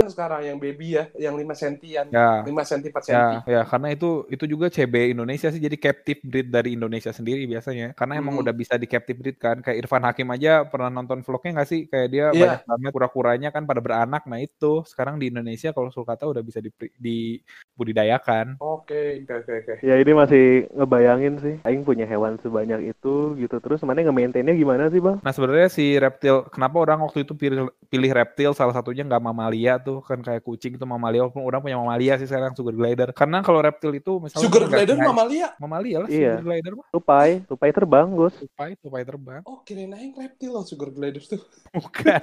[0.00, 1.04] sekarang yang baby ya.
[1.12, 2.06] Yang 5 sentian.
[2.08, 3.36] ya 5 senti 4 ya senti.
[3.50, 7.92] ya karena itu itu juga CB Indonesia sih jadi captive breed dari Indonesia sendiri biasanya
[7.92, 8.42] karena emang Hmm.
[8.42, 11.80] udah bisa di captive breed kan kayak Irfan Hakim aja pernah nonton vlognya nggak sih
[11.84, 12.40] kayak dia Iya.
[12.56, 16.44] banyak banget kura-kuranya kan pada beranak nah itu sekarang di Indonesia kalau kalau sulcata udah
[16.44, 18.60] bisa dipri- dibudidayakan.
[18.60, 19.74] Oke, oke, oke, oke.
[19.80, 21.54] Ya ini masih ngebayangin sih.
[21.64, 23.56] Aing punya hewan sebanyak itu gitu.
[23.58, 25.16] Terus mana nge-maintainnya gimana sih bang?
[25.18, 29.80] Nah sebenarnya si reptil, kenapa orang waktu itu pilih, pilih reptil salah satunya nggak mamalia
[29.80, 33.08] tuh kan kayak kucing itu mamalia walaupun orang punya mamalia sih sekarang sugar glider.
[33.10, 35.48] Karena kalau reptil itu misalnya Sugar glider mamalia.
[35.56, 36.36] mamalia lah Iya.
[36.36, 38.34] sugar glider mah Tupai, tupai terbang Gus.
[38.36, 39.40] tupai tupai terbang.
[39.42, 41.40] Oh, kirain aing reptil loh sugar glider tuh.
[41.72, 42.20] Bukan.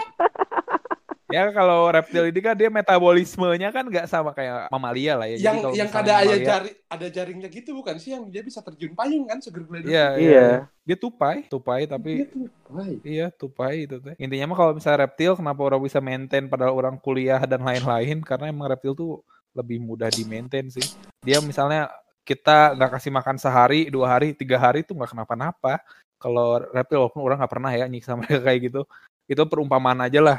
[1.28, 5.36] ya kalau reptil ini kan dia metabolismenya kan nggak sama kayak mamalia lah ya.
[5.36, 8.64] Jadi yang kalau yang ada mamalia- jari ada jaringnya gitu bukan sih yang dia bisa
[8.64, 9.88] terjun payung kan sugar glider?
[9.88, 10.28] Iya, iya.
[10.28, 10.48] Iya.
[10.88, 12.46] Dia tupai, tupai tapi Iya tuh.
[12.68, 12.98] Baik.
[13.04, 14.14] Iya, tupai itu teh.
[14.16, 18.48] Intinya mah kalau misalnya reptil kenapa orang bisa maintain padahal orang kuliah dan lain-lain karena
[18.48, 19.12] emang reptil tuh
[19.52, 20.84] lebih mudah di maintain sih.
[21.24, 21.92] Dia misalnya
[22.24, 25.80] kita nggak kasih makan sehari, dua hari, tiga hari tuh nggak kenapa-napa.
[26.20, 28.82] Kalau reptil walaupun orang nggak pernah ya nyiksa mereka kayak gitu.
[29.28, 30.38] Itu perumpamaan aja lah.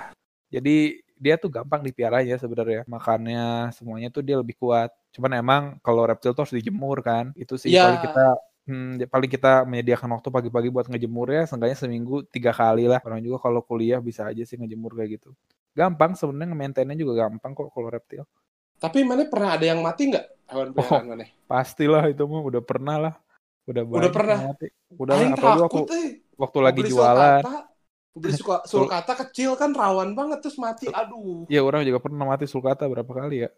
[0.50, 0.76] Jadi
[1.20, 2.84] dia tuh gampang dipiaranya sebenarnya.
[2.88, 4.90] Makannya semuanya tuh dia lebih kuat.
[5.14, 7.32] Cuman emang kalau reptil tuh harus dijemur kan.
[7.36, 7.86] Itu sih Iya.
[7.86, 8.26] paling kita
[8.70, 13.02] Hmm, ya paling kita menyediakan waktu pagi-pagi buat ngejemur ya, seenggaknya seminggu tiga kali lah.
[13.02, 15.34] Orang juga kalau kuliah bisa aja sih ngejemur kayak gitu.
[15.74, 18.30] Gampang sebenarnya nge-maintainnya juga gampang kok kalau reptil.
[18.78, 21.02] Tapi mana pernah ada yang mati nggak hewan Oh.
[21.02, 21.26] mana?
[21.50, 23.14] Pastilah itu mah udah pernah lah.
[23.66, 24.38] Udah Udah pernah?
[24.54, 24.68] mati.
[24.94, 26.10] Udah Aing waktu, takut eh.
[26.38, 27.42] waktu lagi jualan.
[28.16, 30.90] Beli suka sulcata kecil kan rawan banget terus mati.
[30.90, 31.46] Aduh.
[31.52, 33.50] Ya orang juga pernah mati sulcata berapa kali ya?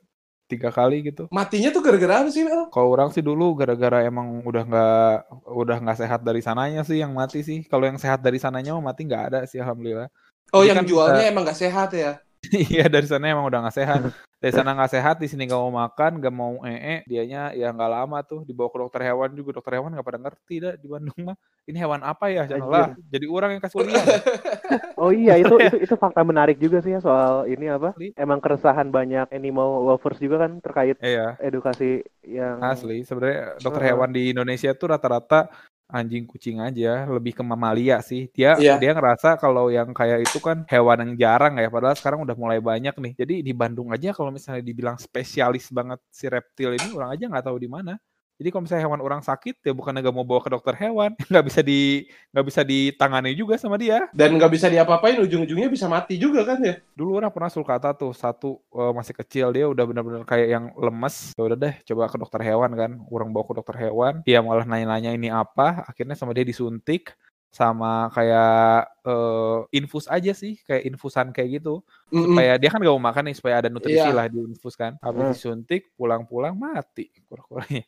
[0.52, 1.32] Tiga kali gitu.
[1.32, 2.44] Matinya tuh gara-gara apa sih?
[2.44, 5.16] Kalau orang sih dulu gara-gara emang udah nggak
[5.48, 7.64] udah nggak sehat dari sananya sih yang mati sih.
[7.68, 10.12] Kalau yang sehat dari sananya mah mati nggak ada sih alhamdulillah.
[10.52, 12.20] Oh, Jadi yang kan jualnya emang gak sehat ya?
[12.74, 14.02] Iya dari sana emang udah nggak sehat.
[14.42, 17.92] Dari sana nggak sehat, di sini nggak mau makan, nggak mau ee, dianya ya nggak
[17.94, 19.62] lama tuh dibawa ke dokter hewan juga.
[19.62, 21.38] Dokter hewan nggak pada ngerti dah di Bandung mah.
[21.70, 22.50] Ini hewan apa ya?
[22.50, 22.90] Jangan lah.
[23.14, 24.06] Jadi orang yang kasih kuliah.
[25.02, 27.98] Oh iya itu itu itu fakta menarik juga sih ya soal ini apa?
[28.14, 33.02] Emang keresahan banyak animal lovers juga kan terkait Iya, edukasi yang asli.
[33.02, 35.50] Sebenarnya dokter hewan di Indonesia tuh rata-rata
[35.92, 38.32] anjing kucing aja, lebih ke mamalia sih.
[38.34, 38.80] Dia Iya.
[38.82, 42.60] dia ngerasa kalau yang kayak itu kan hewan yang jarang ya, padahal sekarang udah mulai
[42.64, 43.14] banyak nih.
[43.20, 47.46] Jadi di Bandung aja kalau misalnya dibilang spesialis banget si reptil ini, orang aja nggak
[47.48, 47.94] tahu di mana.
[48.42, 51.46] Jadi kalau misalnya hewan orang sakit, ya bukan nggak mau bawa ke dokter hewan, nggak
[51.46, 54.10] bisa di nggak bisa ditangani juga sama dia.
[54.10, 56.82] Dan nggak bisa diapa-apain, ujung-ujungnya bisa mati juga kan ya?
[56.98, 61.38] Dulu orang pernah sulcata tuh satu eh, masih kecil dia udah benar-benar kayak yang lemes.
[61.38, 62.92] Ya udah deh, coba ke dokter hewan kan.
[63.14, 65.86] Orang bawa ke dokter hewan, dia malah nanya-nanya ini apa.
[65.86, 67.14] Akhirnya sama dia disuntik
[67.52, 71.86] sama kayak eh, infus aja sih, kayak infusan kayak gitu.
[72.10, 72.34] Mm-mm.
[72.34, 74.16] Supaya dia kan gak mau makan nih, supaya ada nutrisi Iya.
[74.16, 74.98] lah di infus kan.
[74.98, 75.34] Habis Hmm.
[75.36, 77.86] disuntik, pulang-pulang mati kura-kuranya.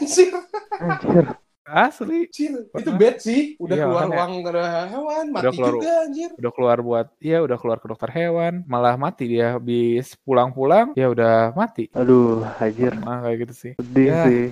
[0.00, 0.32] Anjir,
[0.80, 1.24] anjir.
[1.62, 2.26] Asli.
[2.26, 2.52] anjir.
[2.72, 3.54] Itu bad sih.
[3.56, 4.18] Udah Iya, keluar makanya.
[4.18, 4.50] uang ke
[4.88, 6.30] hewan, mati keluar- juga anjir.
[6.34, 11.06] udah keluar buat ya udah keluar ke dokter hewan malah mati dia habis pulang-pulang ya
[11.06, 12.90] udah mati Aduh, anjir.
[12.96, 14.24] nah kayak gitu sih Sedih Ya.
[14.24, 14.44] sih.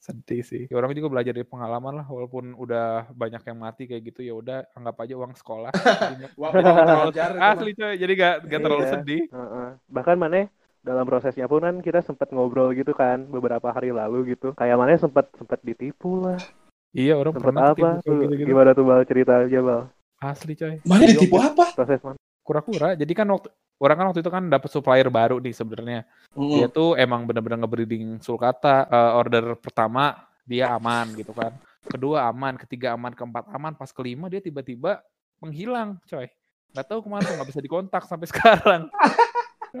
[0.00, 4.04] sedih sih ya, orang juga belajar dari pengalaman lah walaupun udah banyak yang mati kayak
[4.04, 5.72] gitu ya udah anggap aja uang sekolah
[6.36, 6.52] terlalu
[7.08, 8.92] belajar asli coy jadi gak, gak terlalu Iya.
[8.92, 9.68] sedih Heeh.
[9.88, 10.44] Bahkan mana
[10.84, 14.52] dalam prosesnya pun kan kita sempat ngobrol gitu kan beberapa hari lalu gitu.
[14.52, 16.36] Kayak mana sempat sempat ditipu lah.
[16.92, 17.88] iya orang Sempat pernah apa?
[18.04, 19.82] Tuh, gitu-gitu Gimana tuh bal cerita aja bal.
[20.20, 21.64] asli coy Mana Jadi ditipu apa?
[21.72, 22.20] Proses mana?
[22.40, 23.48] kura-kura jadi kan waktu
[23.80, 26.04] orang kan waktu itu kan dapat supplier baru nih sebenarnya
[26.36, 26.50] Mm.
[26.52, 30.12] dia tuh emang bener-bener ngebreeding sulcata Eh, order pertama
[30.44, 35.00] dia aman gitu kan kedua aman ketiga aman keempat aman pas kelima dia tiba-tiba
[35.40, 36.28] menghilang coy
[36.70, 38.82] nggak tahu ke mana tuh nggak bisa dikontak sampai sekarang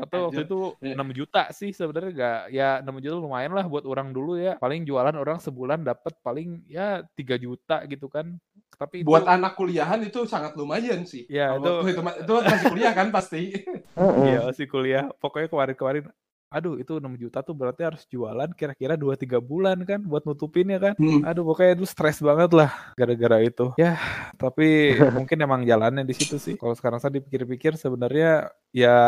[0.02, 0.94] tahu waktu itu Iya.
[0.98, 4.82] 6 juta sih sebenarnya nggak ya 6 juta lumayan lah buat orang dulu ya paling
[4.82, 8.34] jualan orang sebulan dapat paling ya 3 juta gitu kan
[8.74, 11.30] tapi itu Buat anak kuliahan itu sangat lumayan sih.
[11.30, 13.42] Ya, Kalau itu- itu, itu, masih kuliah kan pasti.
[14.26, 15.04] Iya masih kuliah.
[15.22, 16.04] Pokoknya kemarin-kemarin,
[16.50, 20.94] aduh itu 6 juta tuh berarti harus jualan kira-kira 2-3 bulan kan buat nutupinnya kan.
[20.98, 21.22] Hmm.
[21.22, 23.70] Aduh pokoknya itu stres banget lah gara-gara itu.
[23.78, 23.94] Ya
[24.34, 24.66] tapi
[25.14, 26.58] mungkin emang jalannya di situ sih.
[26.58, 28.98] Kalau sekarang saya dipikir-pikir sebenarnya ya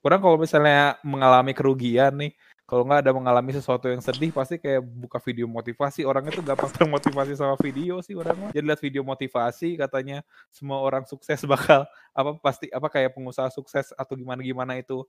[0.00, 2.32] orang kalau misalnya mengalami kerugian nih,
[2.70, 6.06] kalau nggak ada mengalami sesuatu yang sedih pasti kayak buka video motivasi.
[6.06, 8.50] Orang itu gampang termotivasi sama video sih orang mah.
[8.54, 10.22] Jadi lihat video motivasi katanya
[10.54, 11.82] semua orang sukses bakal
[12.18, 15.02] apa pasti apa kayak pengusaha sukses atau gimana gimana itu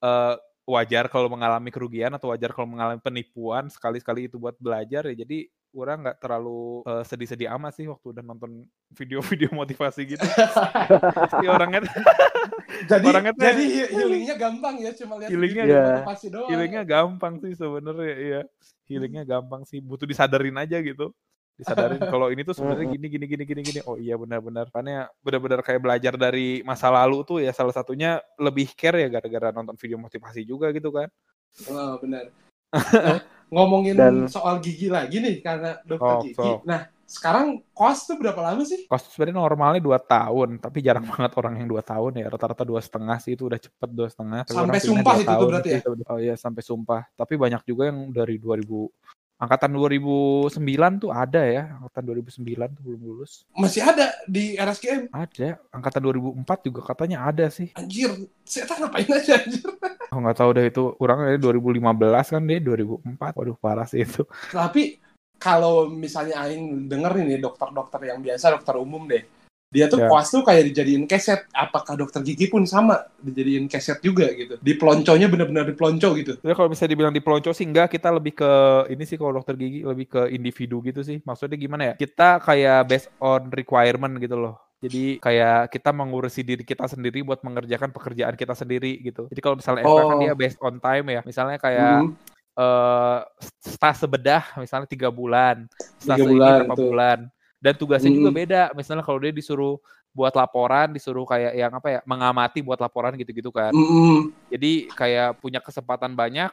[0.00, 5.04] eh, wajar kalau mengalami kerugian atau wajar kalau mengalami penipuan sekali-sekali itu buat belajar.
[5.12, 8.64] Ya jadi orang nggak terlalu eh, sedih-sedih amat sih waktu udah nonton
[8.98, 10.24] video-video motivasi gitu.
[11.28, 11.84] Si orangnya
[12.82, 16.48] Jadi Orangnya tuh- jadi he- healingnya gampang ya cuma lihat Healingnya motivasi doang.
[16.48, 18.40] healingnya gampang sih sebenarnya iya
[18.86, 21.12] healingnya gampang sih butuh disadarin aja gitu
[21.54, 25.60] disadarin kalau ini tuh sebenarnya gini gini gini gini gini oh iya benar-benar karena benar-benar
[25.60, 29.96] kayak belajar dari masa lalu tuh ya salah satunya lebih care ya gara-gara nonton video
[29.96, 31.08] motivasi juga gitu kan
[31.68, 32.32] Oh, benar.
[32.72, 33.20] Nah,
[33.52, 36.32] ngomongin Dan- soal gigi lagi nih karena dokter Oh, gigi.
[36.34, 36.64] so.
[36.64, 37.46] Nah, sekarang
[37.76, 38.88] kos tuh berapa lama sih?
[38.88, 42.80] kos sebenarnya normalnya dua tahun tapi jarang banget orang yang dua tahun ya rata-rata dua
[42.80, 45.80] setengah sih itu udah cepet dua setengah Tapi Sampai sumpah itu tuh berarti ya?
[45.84, 48.64] oh iya sampai sumpah tapi banyak juga yang dari 2000
[49.36, 50.54] angkatan 2009
[51.02, 52.46] tuh ada ya angkatan 2009
[52.78, 55.10] tuh belum lulus Masih ada di RSKM.
[55.10, 56.00] ada angkatan
[56.46, 58.14] 2004 juga katanya ada sih Anjir,
[58.46, 59.66] saya tak ngapain aja anjir.
[60.14, 61.74] oh nggak tahu deh itu kurang dari 2015
[62.30, 65.02] kan dia 2004 waduh parah sih itu Tapi
[65.42, 69.26] kalau misalnya Aing denger nih dokter-dokter yang biasa, dokter umum deh.
[69.72, 70.08] Dia tuh Ya.
[70.12, 71.48] koas tuh kayak dijadiin keset.
[71.48, 74.60] Apakah dokter gigi pun sama dijadiin keset juga gitu?
[74.60, 76.36] Di pelonconya bener-bener di pelonco gitu.
[76.44, 78.52] Jadi kalau bisa dibilang di pelonco sih enggak, kita lebih ke
[78.92, 81.24] ini sih kalau dokter gigi lebih ke individu gitu sih.
[81.24, 81.94] Maksudnya gimana ya?
[81.96, 84.60] Kita kayak based on requirement gitu loh.
[84.84, 89.24] Jadi kayak kita mengurusi diri kita sendiri buat mengerjakan pekerjaan kita sendiri gitu.
[89.32, 90.20] Jadi kalau misalnya kan Oh.
[90.20, 91.20] dia based on time ya.
[91.24, 92.31] Misalnya kayak Mhm.
[92.52, 93.18] Eh
[93.60, 95.64] stase bedah misalnya tiga bulan,
[95.96, 96.84] stase ini bulan, berapa tuh.
[96.92, 97.18] bulan.
[97.62, 98.38] Dan tugasnya juga Mm.
[98.42, 98.62] beda.
[98.74, 99.78] Misalnya kalau dia disuruh
[100.12, 103.70] buat laporan, disuruh kayak yang apa ya, mengamati buat laporan gitu-gitu kan.
[103.72, 104.34] Mhm.
[104.52, 106.50] Jadi kayak punya kesempatan banyak,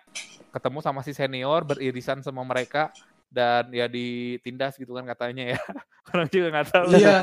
[0.54, 2.94] ketemu sama si senior, beririsan sama mereka,
[3.30, 5.60] dan ya ditindas gitu kan katanya ya.
[6.10, 6.90] Orang juga nggak tahu.
[6.98, 7.16] Iya,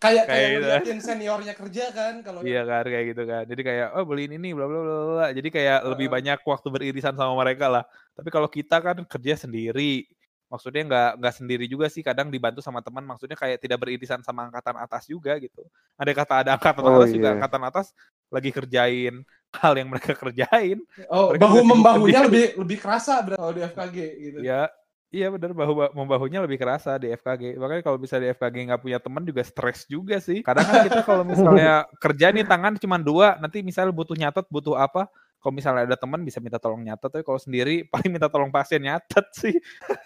[0.00, 0.60] kayak Kayak kayak gitu.
[0.64, 3.42] ngeliatin seniornya kerja kan kalau Iya kan kayak gitu kan.
[3.44, 5.26] Jadi kayak oh beliin ini bla bla bla.
[5.36, 6.14] Jadi kayak lebih Heeh.
[6.16, 7.84] banyak waktu beririsan sama mereka lah.
[8.16, 10.08] Tapi kalau kita kan kerja sendiri.
[10.50, 12.02] Maksudnya nggak nggak sendiri juga sih.
[12.02, 13.04] Kadang dibantu sama teman.
[13.06, 15.62] Maksudnya kayak tidak beririsan sama angkatan atas juga gitu.
[16.00, 17.34] Ada kata ada angkatan Oh, atas juga iya.
[17.38, 17.86] angkatan atas
[18.32, 19.14] lagi kerjain
[19.60, 20.78] hal yang mereka kerjain.
[21.06, 24.38] Oh, Mereka bahu membahunya lebih lebih kerasa berarti kalau di FKG gitu.
[24.42, 24.66] Ya,
[25.10, 27.58] iya benar bahu membahunya lebih kerasa di FKG.
[27.58, 30.40] Makanya kalau bisa di FKG nggak punya teman juga stres juga sih.
[30.46, 34.78] Kadang kan kita kalau misalnya kerja nih tangan cuma dua, nanti misalnya butuh nyatet, butuh
[34.78, 35.10] apa?
[35.40, 38.80] Kalau misalnya ada teman bisa minta tolong nyatet, tapi kalau sendiri paling minta tolong pasien
[38.80, 39.54] nyatet sih.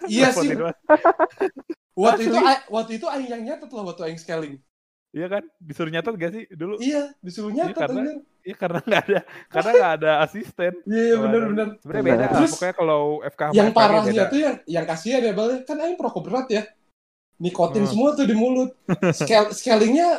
[0.09, 0.57] Iya sih.
[1.95, 4.59] Waktu itu waktu itu Aing yang nyatet loh waktu Aing scaling.
[5.15, 5.43] Iya kan?
[5.57, 6.75] Disuruh nyatet gak sih dulu?
[6.77, 8.17] Iya, disuruh Iya, nyatet karena- anjir.
[8.45, 10.73] Iya karena nggak ada karena nggak ada asisten.
[10.85, 11.67] Iya, iya benar benar.
[11.79, 12.03] Sebenarnya Benar.
[12.11, 12.19] beda.
[12.21, 12.31] lah.
[12.35, 16.21] Terus, Pokoknya kalau FK Yang parahnya tuh yang yang kasihan ya Bal, kan Aing perokok
[16.21, 16.63] berat ya.
[17.35, 17.89] Nikotin Hmm.
[17.89, 18.69] semua tuh di mulut.
[19.17, 20.09] Scale scalingnya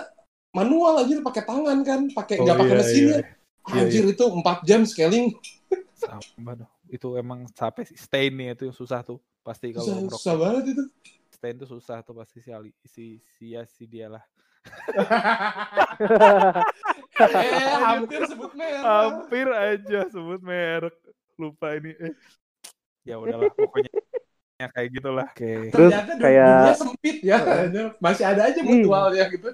[0.51, 3.17] manual aja pakai tangan kan, pakai nggak Oh, pakai iya, mesinnya.
[3.17, 3.25] iya.
[3.67, 5.27] Iya, Anjir itu 4 jam scaling.
[5.95, 6.71] Sama dong.
[6.87, 7.97] Itu emang capek sih.
[7.97, 9.19] Stain nih itu yang susah tuh.
[9.41, 10.19] Pasti kalau Susah, merokok.
[10.19, 10.83] susah banget itu.
[11.31, 13.05] Stain tuh susah tuh pasti si Ali, si
[13.37, 14.23] si ya si dia lah.
[17.21, 18.83] Eh, hampir sebut merek.
[18.83, 20.97] Hampir aja sebut merek.
[21.37, 21.93] Lupa ini.
[22.01, 22.15] Eh.
[23.07, 23.93] Ya udahlah pokoknya
[24.57, 25.27] ya kayak gitulah.
[25.31, 25.71] Oke.
[25.71, 27.39] Terus Ternyata kayak- dunia sempit ya.
[28.01, 28.69] Masih ada aja Hmm.
[28.73, 29.49] mutualnya gitu.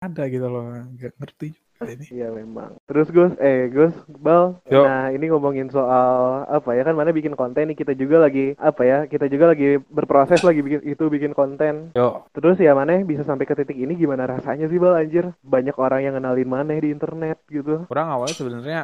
[0.00, 0.64] Ada gitu loh.
[0.96, 1.48] Gak ngerti
[1.82, 2.06] ini.
[2.14, 2.78] Iya memang.
[2.86, 4.62] Terus Gus, eh Gus, Bal.
[4.70, 4.86] Yo.
[4.86, 8.82] Nah ini ngomongin soal apa ya kan mana bikin konten nih kita juga lagi apa
[8.86, 11.90] ya kita juga lagi berproses lagi bikin itu bikin konten.
[11.98, 15.34] Yo, Terus ya mana bisa sampai ke titik ini gimana rasanya sih Bal anjir?
[15.42, 17.86] Banyak orang yang kenalin mana di internet gitu.
[17.90, 18.80] orang awalnya sebenarnya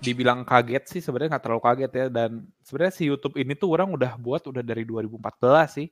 [0.00, 3.92] dibilang kaget sih sebenarnya nggak terlalu kaget ya dan sebenarnya si YouTube ini tuh orang
[3.92, 5.88] udah buat udah dari 2014 sih.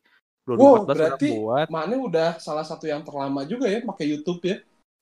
[0.48, 1.66] 2014 Wow, berarti buat.
[1.68, 4.56] Mane udah salah satu yang terlama juga ya pakai YouTube ya.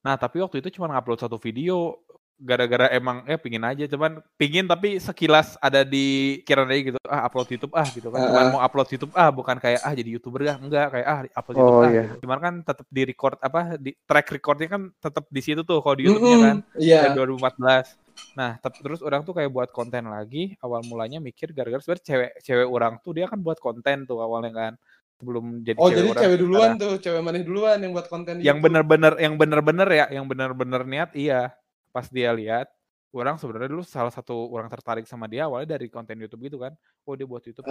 [0.06, 1.98] Nah, tapi waktu itu cuma ngupload satu video
[2.36, 7.24] gara-gara emang ya pingin aja cuman pingin tapi sekilas ada di kiraan aja gitu ah
[7.24, 8.50] upload YouTube ah gitu kan cuman ah.
[8.52, 11.60] mau upload YouTube ah bukan kayak ah jadi youtuber ya enggak kayak ah upload Oh,
[11.64, 12.04] YouTube ah iya.
[12.04, 12.16] gitu.
[12.28, 15.96] cuman kan tetap di record apa di track recordnya kan tetap di situ tuh kalau
[15.96, 17.00] di YouTube-nya kan Iya.
[17.08, 21.80] dari 2014 nah tapi terus orang tuh kayak buat konten lagi awal mulanya mikir gara-gara
[21.80, 24.72] sebenarnya cewek cewek orang tuh dia kan buat konten tuh awalnya kan
[25.16, 28.34] sebelum jadi Oh, cewek jadi orang cewek duluan tuh, cewek maneh duluan yang buat konten
[28.38, 28.64] yang YouTube.
[28.68, 31.52] bener-bener yang bener-bener ya yang bener-bener niat iya.
[31.90, 32.68] Pas dia lihat
[33.16, 36.76] orang sebenarnya dulu salah satu orang tertarik sama dia awalnya dari konten YouTube gitu kan.
[37.08, 37.64] Oh dia buat YouTube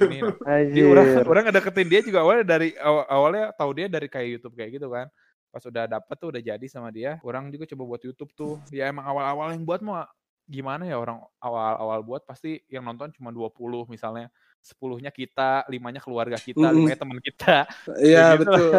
[0.00, 0.24] gini.
[0.72, 4.56] Jadi orang orang ngedeketin dia juga awalnya dari aw- awalnya tahu dia dari kayak YouTube
[4.56, 5.12] kayak gitu kan.
[5.52, 8.56] Pas udah dapet tuh udah jadi sama dia orang juga coba buat YouTube tuh.
[8.72, 10.00] Ya emang awal-awal yang buat mau
[10.48, 13.52] gimana ya orang awal-awal buat pasti yang nonton cuma 20
[13.84, 14.32] misalnya
[14.68, 16.84] sepuluhnya kita limanya keluarga kita Mm-mm.
[16.84, 17.64] limanya teman kita
[18.04, 18.72] Iya, gitu betul.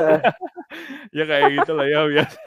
[1.18, 2.42] ya kayak gitu lah ya biasa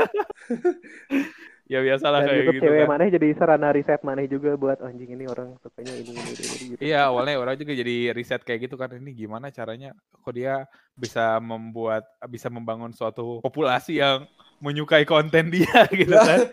[1.73, 2.89] ya biasa lah kayak gitu cewek kan.
[2.95, 6.65] maneh jadi sarana riset maneh juga buat anjing ini orang sukanya ini ini, ini, ini,
[6.77, 6.81] gitu.
[6.85, 11.41] Iya awalnya orang juga jadi riset kayak gitu kan ini gimana caranya kok dia bisa
[11.41, 14.29] membuat bisa membangun suatu populasi yang
[14.61, 16.53] menyukai konten dia gitu kan.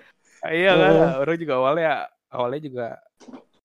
[0.50, 1.92] iya kan orang juga awalnya
[2.32, 2.88] awalnya juga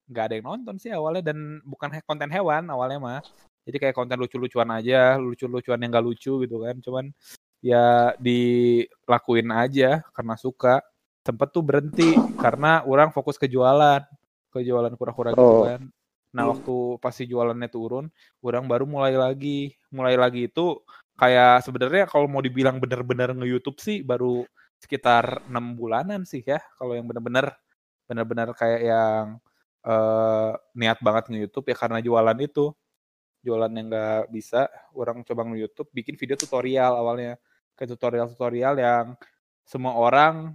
[0.05, 3.21] nggak ada yang nonton sih awalnya dan bukan he- konten hewan awalnya mah
[3.65, 6.77] Jadi kayak konten lucu-lucuan aja, lucu-lucuan yang gak lucu gitu kan.
[6.85, 7.09] Cuman
[7.65, 10.85] ya dilakuin aja karena suka.
[11.25, 14.05] Sempet tuh berhenti karena orang fokus ke jualan.
[14.53, 15.65] Ke jualan kura-kura gitu Oh.
[15.65, 15.81] kan.
[16.29, 18.05] Nah waktu pasti jualannya turun,
[18.45, 19.73] orang baru mulai lagi.
[19.89, 20.85] Mulai lagi itu
[21.17, 24.45] kayak sebenarnya kalau mau dibilang bener-bener nge-YouTube sih baru
[24.77, 26.61] sekitar enam bulanan sih ya.
[26.77, 27.49] Kalau yang bener-bener
[28.05, 29.25] bener-bener kayak yang
[29.85, 32.73] eh, niat banget nge-YouTube ya karena jualan itu.
[33.45, 34.65] Jualan yang nggak bisa
[34.97, 37.37] orang coba nge-YouTube bikin video tutorial awalnya.
[37.77, 39.05] Kayak tutorial-tutorial yang
[39.65, 40.53] semua orang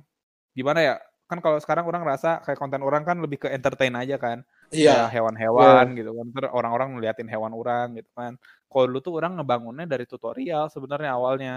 [0.55, 0.95] gimana ya
[1.31, 4.43] kan kalau sekarang orang rasa kayak konten orang kan lebih ke entertain aja kan.
[4.75, 5.07] Iya.
[5.07, 8.35] kayak hewan-hewan gitu kan Terus orang-orang ngeliatin hewan orang gitu kan.
[8.67, 11.57] Kalau dulu tuh orang ngebangunnya dari tutorial sebenarnya awalnya.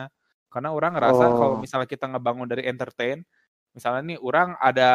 [0.54, 1.34] Karena orang ngerasa Oh.
[1.42, 3.26] kalau misalnya kita ngebangun dari entertain
[3.74, 4.90] misalnya nih orang ada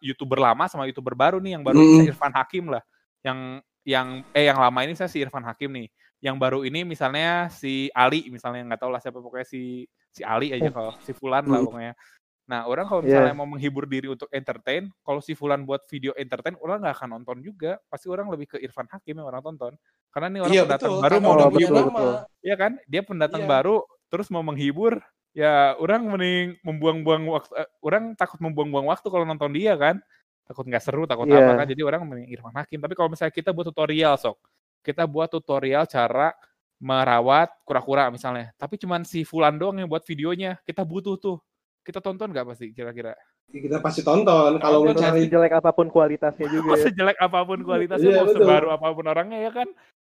[0.00, 2.08] youtuber lama sama youtuber baru nih yang baru Mm.
[2.08, 2.82] Irfan Hakim lah
[3.20, 5.88] yang yang eh yang lama ini saya si Irfan Hakim nih
[6.22, 10.50] yang baru ini misalnya si Ali misalnya nggak tahu lah siapa pokoknya si si Ali
[10.50, 11.66] aja kalau si Fulan lah Mm.
[11.68, 11.94] pokoknya
[12.42, 13.22] nah orang kalau Iya.
[13.22, 17.08] misalnya mau menghibur diri untuk entertain kalau si Fulan buat video entertain orang nggak akan
[17.16, 19.78] nonton juga pasti orang lebih ke Irfan Hakim yang orang tonton
[20.10, 21.02] karena ini orang Iya pendatang betul.
[21.02, 21.90] baru mau udah Oh, punya betul, nama.
[21.90, 22.14] betul.
[22.42, 22.72] Iya kan?
[22.84, 23.50] Dia pendatang Iya.
[23.50, 23.76] baru
[24.08, 24.92] terus mau menghibur.
[25.32, 29.96] Ya, orang mending membuang-buang waktu eh, orang takut membuang-buang waktu kalau nonton dia kan.
[30.44, 31.40] Takut nggak seru, takut Iya.
[31.40, 31.66] apa kan.
[31.72, 32.78] Jadi orang mending Irfan Hakim.
[32.84, 34.36] Tapi kalau misalnya kita buat tutorial, sok.
[34.84, 36.34] Kita buat tutorial cara
[36.76, 38.50] merawat kura-kura misalnya.
[38.58, 40.58] Tapi cuman si Fulan doang yang buat videonya.
[40.66, 41.38] Kita butuh tuh.
[41.80, 43.14] Kita tonton nggak pasti kira-kira?
[43.48, 46.84] Kita pasti tonton kalau Tonton, mencari Sejelek apa pun kualitasnya juga Mau ya.
[46.88, 48.38] sejelek apa pun kualitasnya, Iya, mau betul.
[48.42, 49.68] sebaru apa pun orangnya ya kan.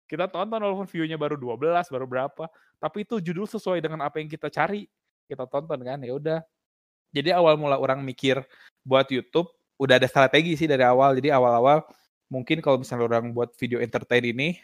[0.09, 2.45] Kita tonton walaupun view-nya baru 12, baru berapa.
[2.77, 4.85] Tapi itu judul sesuai dengan apa yang kita cari.
[5.33, 6.39] Kita tonton kan, ya udah.
[7.13, 8.41] Jadi awal mula orang mikir
[8.85, 9.49] buat YouTube,
[9.81, 11.17] udah ada strategi sih dari awal.
[11.17, 11.85] Jadi awal-awal
[12.29, 14.61] mungkin kalau misalnya orang buat video entertain ini,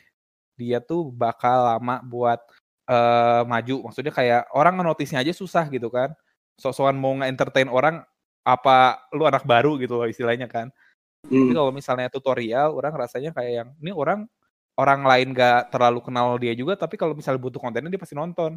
[0.61, 2.41] dia tuh bakal lama buat
[2.89, 3.89] eh, maju.
[3.89, 6.13] Maksudnya kayak orang ngenotisnya aja susah gitu kan.
[6.61, 8.01] Sok-sokan mau nge-entertain orang,
[8.49, 10.73] apa lu anak baru gitu loh istilahnya kan.
[11.21, 11.53] Tapi Hmm.
[11.53, 14.25] kalau misalnya tutorial, orang rasanya kayak yang ini orang
[14.79, 18.57] orang lain gak terlalu kenal dia juga, tapi kalau misalnya butuh kontennya dia pasti nonton.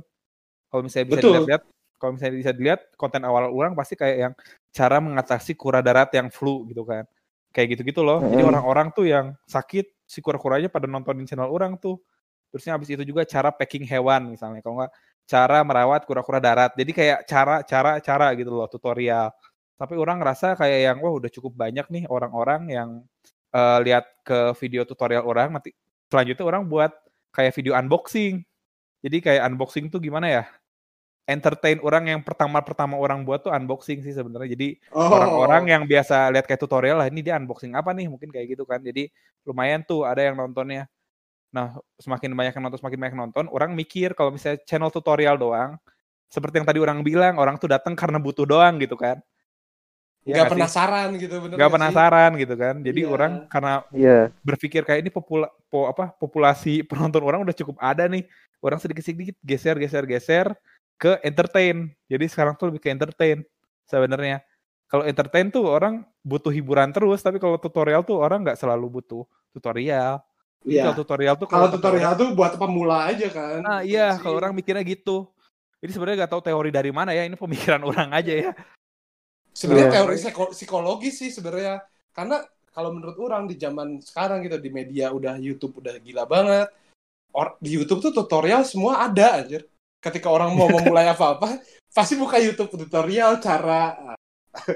[0.69, 1.63] Kalau misalnya bisa dilihat,
[2.01, 4.33] kalau misalnya bisa dilihat konten awal orang pasti kayak yang
[4.73, 7.05] cara mengatasi kura darat yang flu gitu kan.
[7.53, 8.25] Kayak gitu-gitu loh.
[8.25, 12.01] Jadi orang-orang tuh yang sakit si kura-kuranya pada nontonin channel orang tuh.
[12.49, 14.65] Terusnya habis itu juga cara packing hewan misalnya.
[14.65, 14.91] Kalau nggak
[15.29, 16.73] cara merawat kura-kura darat.
[16.73, 19.29] Jadi kayak cara cara cara gitu loh tutorial.
[19.77, 22.89] Tapi orang ngerasa kayak yang wah udah cukup banyak nih orang-orang yang
[23.53, 25.69] eh, lihat ke video tutorial orang nanti
[26.09, 26.91] selanjutnya orang buat
[27.35, 28.43] kayak video unboxing.
[29.01, 30.43] Jadi kayak unboxing tuh gimana ya?
[31.29, 34.57] Entertain orang yang pertama-pertama orang buat tuh unboxing sih sebenarnya.
[34.57, 35.05] Jadi Oh.
[35.05, 38.65] orang-orang yang biasa lihat kayak tutorial lah ini dia unboxing apa nih mungkin kayak gitu
[38.65, 38.81] kan.
[38.81, 39.07] Jadi
[39.45, 40.89] lumayan tuh ada yang nontonnya.
[41.53, 45.35] Nah, semakin banyak yang nonton, semakin banyak yang nonton, orang mikir kalau misalnya channel tutorial
[45.35, 45.75] doang,
[46.31, 49.19] seperti yang tadi orang bilang, orang tuh datang karena butuh doang gitu kan.
[50.21, 50.53] Iya Gak sih?
[50.57, 51.73] penasaran gitu bener Gak sih?
[51.75, 52.75] penasaran gitu kan.
[52.81, 53.09] Jadi Iya.
[53.09, 54.17] orang karena Iya.
[54.41, 58.25] berpikir kayak ini popula, po, apa populasi penonton orang udah cukup ada nih.
[58.61, 60.47] Orang sedikit-sedikit geser geser geser
[61.01, 61.89] ke entertain.
[62.05, 63.41] Jadi sekarang tuh lebih ke entertain
[63.89, 64.45] sebenarnya.
[64.85, 69.23] Kalau entertain tuh orang butuh hiburan terus, tapi kalau tutorial tuh orang nggak selalu butuh
[69.49, 70.21] tutorial.
[70.61, 70.85] Iya.
[70.85, 73.65] Kalau tutorial tuh Kalau tutorial orang- tuh buat pemula aja kan.
[73.65, 75.25] Nah iya, kalau orang mikirnya gitu.
[75.81, 78.51] Jadi sebenarnya nggak tahu teori dari mana ya, ini pemikiran orang aja ya.
[79.51, 79.95] sebenarnya Iya.
[79.97, 81.81] teori psiko- psikologis sih sebenarnya.
[82.13, 86.69] Karena kalau menurut orang di zaman sekarang gitu di media udah YouTube udah gila banget.
[87.31, 89.65] Or, di YouTube tuh tutorial semua ada anjir.
[90.01, 91.61] Ketika orang mau memulai apa-apa,
[91.93, 94.17] pasti buka YouTube tutorial cara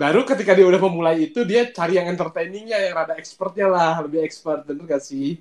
[0.00, 4.26] baru ketika dia udah memulai itu dia cari yang entertainingnya yang rada expertnya lah lebih
[4.26, 5.38] expert bener gak sih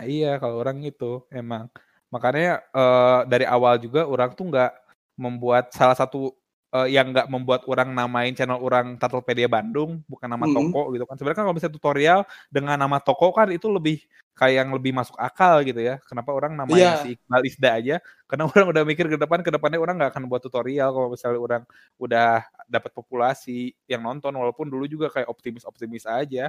[0.00, 1.68] Nah, iya, kalau orang itu emang.
[2.08, 4.72] Makanya eh, dari awal juga orang tuh nggak
[5.20, 6.32] membuat salah satu
[6.70, 10.54] eh, yang nggak membuat orang namain channel orang Turtlepedia Bandung, bukan nama Mhm.
[10.54, 11.14] toko gitu kan.
[11.18, 13.98] Sebenarnya kan kalau misalnya tutorial dengan nama toko kan itu lebih
[14.32, 15.98] kayak yang lebih masuk akal gitu ya.
[16.06, 17.02] Kenapa orang namain Iya.
[17.02, 17.96] si Iqbal Isda aja?
[18.30, 21.40] Karena orang udah mikir ke depan, ke depannya orang nggak akan buat tutorial kalau misalnya
[21.42, 21.62] orang
[21.98, 22.30] udah
[22.64, 26.48] dapat populasi yang nonton, walaupun dulu juga kayak optimis-optimis aja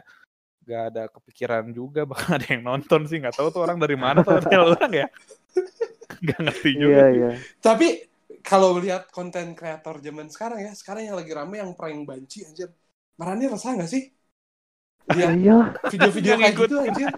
[0.61, 4.21] gak ada kepikiran juga bakal ada yang nonton sih nggak tahu tuh orang dari mana
[4.21, 5.07] tuh channel orang ya
[6.21, 7.17] nggak ngerti juga Iya, sih.
[7.17, 7.31] iya.
[7.57, 7.87] tapi
[8.49, 12.69] kalau lihat konten kreator zaman sekarang ya sekarang yang lagi rame yang prank banci anjir
[13.19, 14.03] Marani resah gak sih
[15.11, 15.69] Ya lihat iyalah.
[15.91, 16.67] video-video kayak ngikut.
[16.69, 17.09] gitu anjir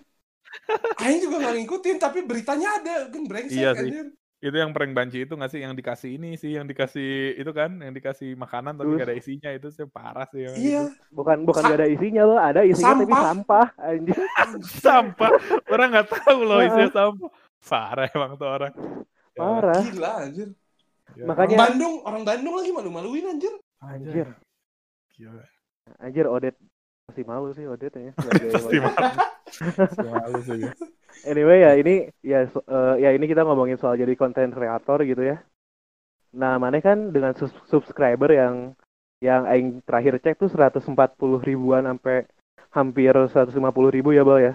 [1.03, 3.89] Aing juga gak ngikutin tapi beritanya ada kan brengsek Iya sih.
[3.89, 4.05] anjir
[4.43, 7.79] itu yang prank banci itu nggak sih yang dikasih ini sih yang dikasih itu kan
[7.79, 8.99] yang dikasih makanan tapi Terus?
[8.99, 10.81] gak ada isinya itu sih parah sih yang iya
[11.15, 13.23] Bukan bukan Sa- gak ada isinya loh, ada isinya tapi Sampah.
[13.23, 14.17] sampah anjir.
[14.83, 15.31] sampah
[15.71, 17.29] orang nggak tahu loh isinya sampah
[17.63, 18.73] Parah emang tuh orang.
[19.39, 19.79] Parah.
[19.79, 20.51] Gila anjir.
[21.13, 21.25] Ya.
[21.25, 23.53] Makanya- Orang Bandung, orang Bandung lagi malu-maluin anjir.
[23.79, 24.27] Anjir.
[25.13, 25.43] Gila.
[25.99, 26.55] Anjir Odet
[27.05, 28.11] masih malu sih Odet ya.
[28.55, 28.93] Pasti malu.
[29.77, 30.61] Pasti malu sih.
[31.29, 31.95] Anyway ya ini
[32.25, 35.37] ya so- eh, ya ini kita ngomongin soal jadi konten kreator gitu ya.
[36.33, 38.73] Nah, mana kan dengan sus- subscriber yang
[39.21, 40.97] yang aing terakhir cek tuh 140
[41.39, 42.25] ribuan sampai
[42.73, 43.53] hampir 150
[43.87, 44.53] ribu ya, Bal ya.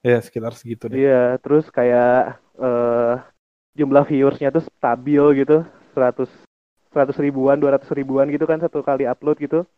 [0.00, 0.96] Ya sekitar segitu deh.
[0.96, 3.14] Iya, terus kayak eh
[3.76, 5.62] jumlah viewersnya tuh stabil gitu,
[5.92, 6.26] 100
[6.96, 9.68] 100 ribuan, 200 ribuan gitu kan satu kali upload gitu.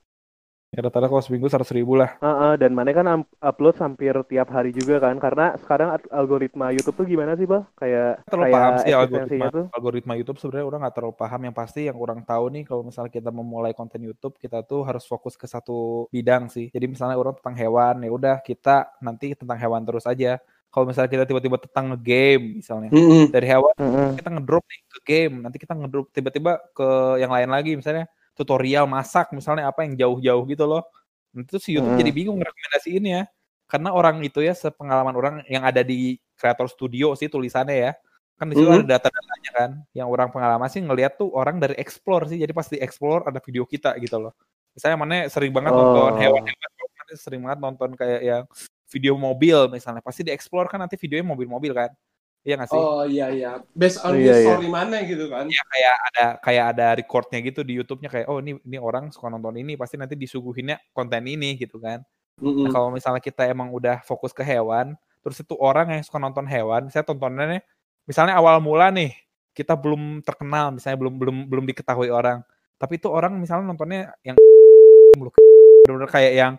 [0.68, 2.20] Ya rata-rata kalau seminggu seratus ribu lah.
[2.20, 7.08] Heeh, dan mana kan upload hampir tiap hari juga kan, karena sekarang algoritma YouTube tuh
[7.08, 7.64] gimana sih, Bal?
[7.72, 9.64] Kayak terlalu kayak paham sih algoritma tuh.
[9.72, 13.08] algoritma YouTube sebenarnya orang nggak terlalu paham yang pasti yang orang tahu nih kalau misalnya
[13.08, 17.32] kita memulai konten YouTube kita tuh harus fokus ke satu bidang sih jadi misalnya orang
[17.40, 20.36] tentang hewan ya udah kita nanti tentang hewan terus aja
[20.68, 22.88] kalau misalnya kita tiba-tiba tentang game misalnya
[23.28, 24.08] dari hewan Heeh.
[24.20, 26.88] kita ngedrop nih ke game nanti kita ngedrop tiba-tiba ke
[27.18, 28.04] yang lain lagi misalnya
[28.36, 30.84] tutorial masak misalnya apa yang jauh-jauh gitu loh
[31.32, 32.00] nanti tuh si YouTube Hmm.
[32.00, 33.22] jadi bingung rekomendasiin ya
[33.68, 37.92] karena orang itu ya sepengalaman orang yang ada di kreator studio sih tulisannya ya
[38.38, 38.80] kan di situ Hmm.
[38.80, 42.64] ada data-datanya kan yang orang pengalaman sih ngelihat tuh orang dari explore sih jadi pas
[42.64, 44.32] di explore ada video kita gitu loh
[44.72, 46.20] misalnya mana sering banget nonton Oh.
[46.20, 48.42] hewan-hewan mana sering banget nonton kayak yang
[48.88, 51.92] video mobil misalnya pasti di explore kan nanti videonya mobil-mobil kan
[52.46, 53.50] iya nggak sih Oh iya iya.
[53.76, 54.46] Based on Iya, his iya.
[54.48, 55.44] story mana gitu kan.
[55.50, 59.28] ya kayak ada kayak ada recordnya gitu di YouTube-nya kayak oh ini ini orang suka
[59.28, 62.00] nonton ini pasti nanti disuguhinnya konten ini gitu kan.
[62.38, 62.64] Mm-mm.
[62.64, 64.94] Nah, kalau misalnya kita emang udah fokus ke hewan,
[65.26, 67.60] terus itu orang yang suka nonton hewan, saya tontonannya
[68.06, 69.10] misalnya awal mula nih
[69.52, 72.40] kita belum terkenal, misalnya belum belum belum diketahui orang,
[72.78, 74.38] tapi itu orang misalnya nontonnya yang
[75.18, 76.52] bener-bener kayak yang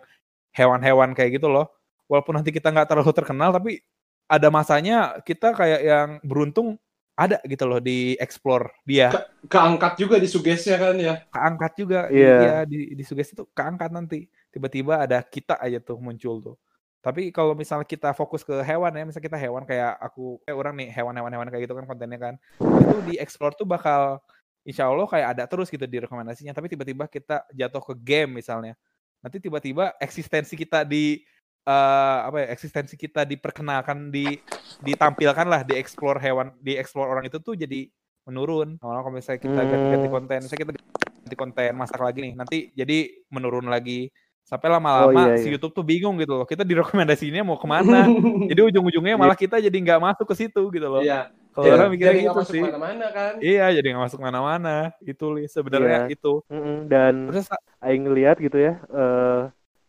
[0.52, 1.72] hewan-hewan kayak gitu loh.
[2.10, 3.78] Walaupun nanti kita nggak terlalu terkenal, tapi
[4.26, 6.74] ada masanya kita kayak yang beruntung
[7.20, 9.12] ada gitu loh di explore dia.
[9.44, 11.14] Keangkat juga di sugesnya kan ya.
[11.28, 12.00] keangkat juga.
[12.08, 12.36] Iya.
[12.40, 14.24] iya di di sugesti tuh keangkat nanti.
[14.48, 16.56] Tiba-tiba ada kita aja tuh muncul tuh.
[17.04, 20.74] Tapi kalau misalnya kita fokus ke hewan ya misalnya kita hewan kayak aku kayak orang
[20.80, 22.34] nih hewan-hewan hewan kayak gitu kan kontennya kan.
[22.56, 24.20] Itu di explore tuh bakal
[24.64, 26.56] insya Allah kayak ada terus gitu di rekomendasinya.
[26.56, 28.72] Tapi tiba-tiba kita jatuh ke game misalnya.
[29.20, 31.20] Nanti tiba-tiba eksistensi kita di
[31.62, 34.38] eh, apa ya eksistensi kita diperkenalkan di
[34.78, 37.84] ditampilkan lah di explore hewan di explore orang itu tuh jadi
[38.24, 40.14] menurun kalau kalau misalnya kita ganti-ganti Hmm.
[40.14, 40.72] konten misalnya kita
[41.20, 42.98] ganti konten masak lagi nih nanti jadi
[43.28, 44.08] menurun lagi
[44.40, 45.54] sampai lama-lama Oh, iya, si iya.
[45.54, 48.08] YouTube tuh bingung gitu loh kita direkomendasinya mau ke mana
[48.50, 51.28] jadi ujung-ujungnya malah kita jadi nggak masuk ke situ gitu loh Iya.
[51.50, 53.32] kalau Iya, orang mikirnya gitu masuk sih mana-mana kan.
[53.38, 56.14] iya jadi nggak masuk mana-mana itu li sebenarnya Iya.
[56.14, 57.46] itu Mm-mm, Dan terus
[57.78, 59.40] aing ngeliat gitu ya eh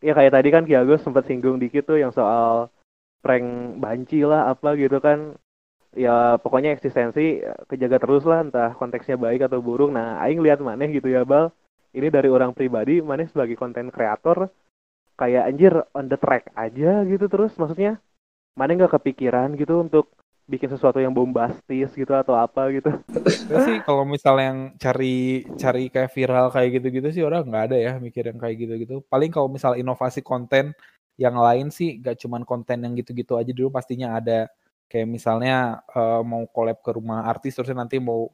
[0.01, 2.73] ya kayak tadi kan Kiago sempat singgung dikit tuh yang soal
[3.21, 5.37] prank banci lah apa gitu kan.
[5.91, 9.93] Ya pokoknya eksistensi eh, kejaga terus lah entah konteksnya baik atau buruk.
[9.93, 11.53] Nah aing lihat maneh gitu ya bal.
[11.91, 14.47] Ini dari orang pribadi maneh sebagai konten kreator
[15.19, 17.53] kayak anjir on the track aja gitu terus.
[17.59, 18.01] Maksudnya
[18.57, 20.11] maneh nggak kepikiran gitu untuk
[20.51, 22.91] bikin sesuatu yang bombastis gitu atau apa gitu
[23.63, 27.91] sih kalau misalnya yang cari cari kayak viral kayak gitu-gitu sih orang nggak ada ya
[27.95, 28.95] mikir yang kayak gitu-gitu.
[29.07, 30.75] Paling kalau misal inovasi konten
[31.19, 34.51] yang lain sih gak cuman konten yang gitu-gitu aja dulu pastinya ada.
[34.91, 38.27] Kayak misalnya eh, mau collab ke rumah artis terus nanti mau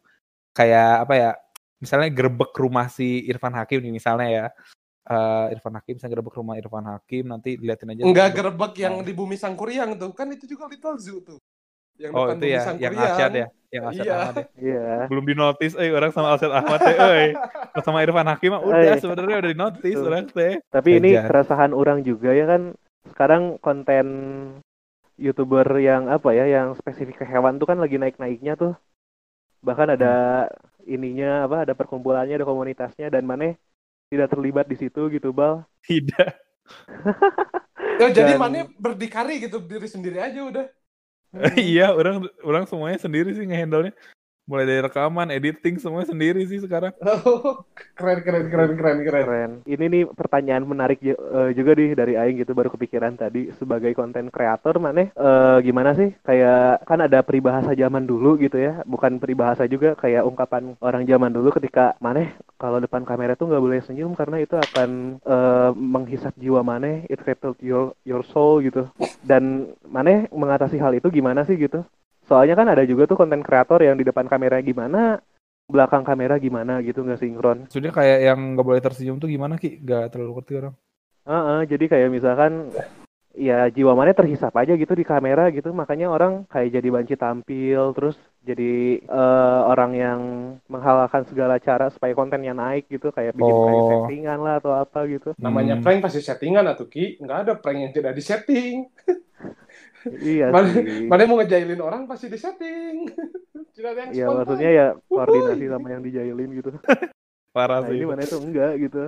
[0.58, 1.32] kayak apa ya?
[1.78, 4.46] Misalnya gerbek rumah si Irfan Hakim nih misalnya ya.
[5.08, 8.02] Eh, Irfan Hakim saya gerbek rumah Irfan Hakim nanti diliatin aja.
[8.06, 10.10] Enggak gerbek- yang di bumi Sangkuriang tuh.
[10.18, 11.38] Kan itu juga Little Zoo tuh.
[11.98, 12.94] Yang Oh depan itu ya, yang.
[12.94, 14.16] Arsyad ya, yang Arsyad Iya.
[14.16, 14.46] Ahmad ya.
[14.56, 17.26] iya belum dinotis eh orang sama Alset Ahmad teh euy.
[17.34, 18.98] Kalau sama Irfan Hakim mah udah Eh.
[18.98, 20.54] sebenarnya udah dinotis orang teh.
[20.68, 22.78] Tapi ini keresahan orang juga ya kan.
[23.08, 24.06] Sekarang konten
[25.16, 28.78] YouTuber yang apa ya, yang spesifik ke hewan tuh kan lagi naik-naiknya tuh.
[29.60, 30.46] Bahkan ada
[30.84, 33.58] ininya apa, ada perkumpulannya, ada komunitasnya dan maneh
[34.08, 35.66] tidak terlibat di situ gitu, Bal.
[35.82, 36.30] Tidak.
[37.98, 40.70] Ya, jadi Dan- mana berdikari gitu diri sendiri aja udah.
[41.62, 43.94] iya, orang orang semuanya sendiri sih ngehandle-nya.
[44.48, 46.96] Mulai dari rekaman, editing semuanya sendiri sih sekarang.
[48.00, 49.24] keren keren keren keren keren.
[49.28, 49.52] Keren.
[49.68, 53.92] Ini nih pertanyaan menarik ju- eh, juga nih dari Aing gitu baru kepikiran tadi sebagai
[53.92, 59.20] konten kreator maneh eh, gimana sih kayak kan ada peribahasa zaman dulu gitu ya bukan
[59.20, 63.80] peribahasa juga kayak ungkapan orang zaman dulu ketika maneh kalau depan kamera tuh nggak boleh
[63.84, 68.88] senyum karena itu akan eh, menghisap jiwa maneh it rattled your your soul gitu
[69.28, 71.84] dan maneh mengatasi hal itu gimana sih gitu
[72.28, 75.24] soalnya kan ada juga tuh konten kreator yang di depan kamera gimana
[75.66, 79.80] belakang kamera gimana gitu nggak sinkron Maksudnya kayak yang nggak boleh tersenyum tuh gimana Ki?
[79.80, 80.74] Gak terlalu ngerti orang.
[81.24, 82.72] Heeh, jadi kayak misalkan
[83.38, 87.94] ya jiwa mana terhisap aja gitu di kamera gitu makanya orang kayak jadi banci tampil
[87.94, 90.20] terus jadi eh, orang yang
[90.66, 93.90] menghalalkan segala cara supaya kontennya naik gitu kayak bikin kayak Oh.
[93.92, 95.84] settingan lah atau apa gitu Namanya Hmm.
[95.84, 97.20] prank pasti settingan atau Ki.
[97.20, 98.88] Nggak ada prank yang tidak disetting.
[100.24, 101.08] iya Mana, sih.
[101.08, 102.98] mana mau ngejailin orang pasti ada yang
[104.10, 106.72] Iya maksudnya ya koordinasi sama yang dijailin gitu.
[107.56, 107.98] Parah nah sih.
[108.02, 109.04] ini mana itu enggak gitu.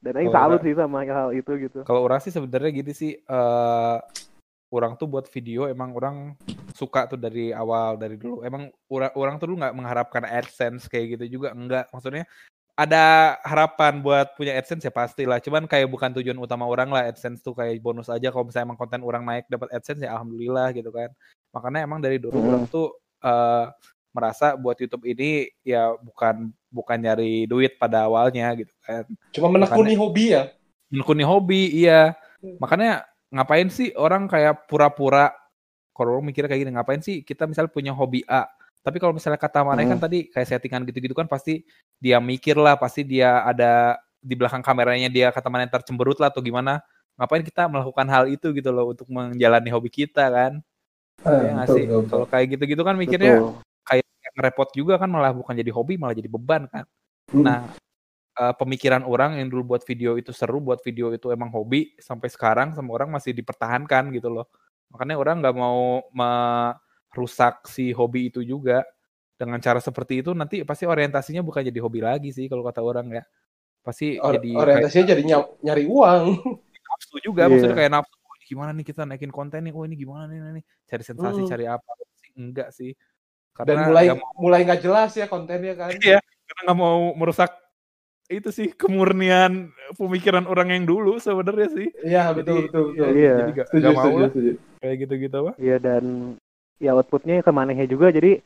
[0.00, 1.80] Dan Aing Kalau salut sih sama hal itu gitu.
[1.88, 3.98] Kalau orang sih sebenarnya gini sih, eh
[4.68, 6.36] orang tuh buat video emang orang
[6.76, 8.44] suka tuh dari awal dari dulu.
[8.44, 11.88] Emang orang orang tuh dulu nggak mengharapkan AdSense kayak gitu juga enggak.
[11.90, 12.28] Maksudnya
[12.76, 15.40] ada harapan buat punya AdSense ya pastilah.
[15.40, 18.78] Cuman kayak bukan tujuan utama orang lah AdSense tuh kayak bonus aja kalau misalnya emang
[18.78, 21.08] konten orang naik dapat AdSense ya alhamdulillah gitu kan.
[21.56, 22.48] Makanya emang dari dulu Hmm.
[22.52, 22.92] orang tuh
[23.24, 23.66] eh
[24.12, 29.92] merasa buat YouTube ini ya bukan bukan nyari duit pada awalnya gitu kan Cuma menekuni
[29.92, 30.48] hobi ya.
[30.88, 32.16] menekuni hobi iya
[32.56, 35.36] makanya ngapain sih orang kayak pura-pura
[35.92, 38.48] kalau orang mikirnya kayak gini ngapain sih kita misalnya punya hobi A
[38.86, 40.04] tapi kalau misalnya kata mana kan Hmm.
[40.06, 41.66] tadi kayak settingan gitu-gitu kan pasti
[41.98, 46.30] dia mikir lah pasti dia ada di belakang kameranya dia kata mana ntar cemberut lah
[46.30, 46.78] atau gimana
[47.18, 50.52] ngapain kita melakukan hal itu gitu loh untuk menjalani hobi kita kan
[51.26, 53.66] ya nggak sih kalau kayak gitu-gitu kan mikirnya betul
[54.36, 56.84] ngerepot juga kan malah bukan jadi hobi malah jadi beban kan
[57.26, 57.42] Hmm.
[57.42, 57.66] Nah,
[58.38, 62.30] eh, pemikiran orang yang dulu buat video itu seru, buat video itu emang hobi, sampai
[62.30, 64.46] sekarang sama orang masih dipertahankan gitu loh.
[64.94, 66.06] Makanya orang nggak mau
[67.16, 68.84] merusak si hobi itu juga
[69.40, 73.08] dengan cara seperti itu nanti pasti orientasinya bukan jadi hobi lagi sih kalau kata orang
[73.08, 73.24] ya.
[73.80, 76.24] Pasti Or- jadi orientasinya jadi ny- nyari uang.
[76.68, 77.48] kayak nafsu juga, Iya.
[77.48, 78.14] maksudnya kayak nafsu.
[78.20, 79.72] "Oh, ini gimana nih kita naikin konten nih?
[79.72, 80.60] Oh ini gimana nih?
[80.60, 80.64] nih?
[80.84, 81.48] Cari sensasi, Hmm.
[81.48, 81.90] cari apa?
[82.20, 82.92] Sih enggak sih.
[83.56, 85.88] Dan Karena mulai nggak mau- mulai nggak jelas ya kontennya kan.
[86.04, 86.20] Iya.
[86.20, 87.50] karena nggak mau merusak
[88.26, 93.08] itu sih kemurnian pemikiran orang yang dulu sebenarnya sih Iya Jadi, betul betul betul.
[93.14, 93.34] Iya.
[93.38, 94.52] jadi gak, Setuju, gak mau setuju, lah setuju.
[94.76, 96.04] kayak gitu-gitu apa Iya dan
[96.82, 98.40] ya outputnya ke manehnya juga jadi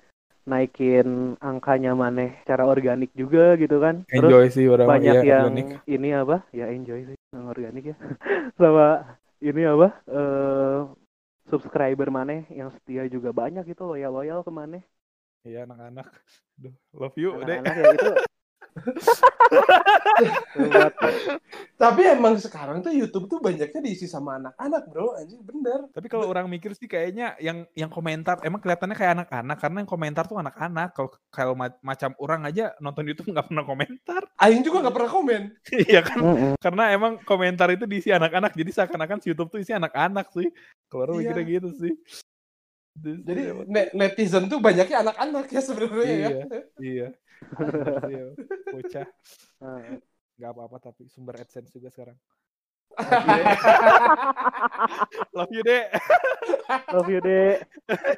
[0.48, 4.02] naikin angkanya maneh secara organik juga gitu kan.
[4.08, 5.78] Terus enjoy sih orang banyak iya, yang organik.
[5.84, 6.36] ini apa?
[6.50, 7.96] Ya enjoy sih yang organik ya.
[8.58, 9.88] Sama ini apa?
[10.08, 10.80] eh
[11.50, 14.82] subscriber maneh yang setia juga banyak itu loyal-loyal ke maneh.
[15.40, 16.04] iya anak-anak
[16.92, 18.12] love you deh Anak-anak ya itu.
[21.74, 25.88] Tapi emang sekarang tuh YouTube tuh banyaknya diisi sama anak-anak bro, anjing bener.
[25.90, 29.90] tapi kalau orang mikir sih kayaknya yang yang komentar emang kelihatannya kayak anak-anak karena yang
[29.90, 34.60] komentar tuh anak-anak kalau kalau ma- macam orang aja nonton YouTube nggak pernah komentar Aing
[34.60, 35.42] juga nggak pernah komen.
[35.82, 36.18] iya kan
[36.58, 40.48] karena emang komentar itu diisi anak-anak jadi seakan-akan si YouTube tuh isi anak-anak sih
[40.86, 41.22] kalau orang Iya.
[41.26, 41.94] mikirnya gitu sih
[43.00, 46.28] Jadi iya, ne- netizen tuh banyaknya anak-anak ya sebenarnya ya.
[46.76, 47.08] Iya.
[48.10, 48.24] Iya ya.
[48.68, 49.06] bocah
[49.60, 49.78] Nah,
[50.36, 52.18] nggak apa-apa tapi sumber AdSense juga sekarang
[52.90, 53.54] Iya.
[55.30, 55.84] love you deh
[56.94, 57.66] Love you, Dek.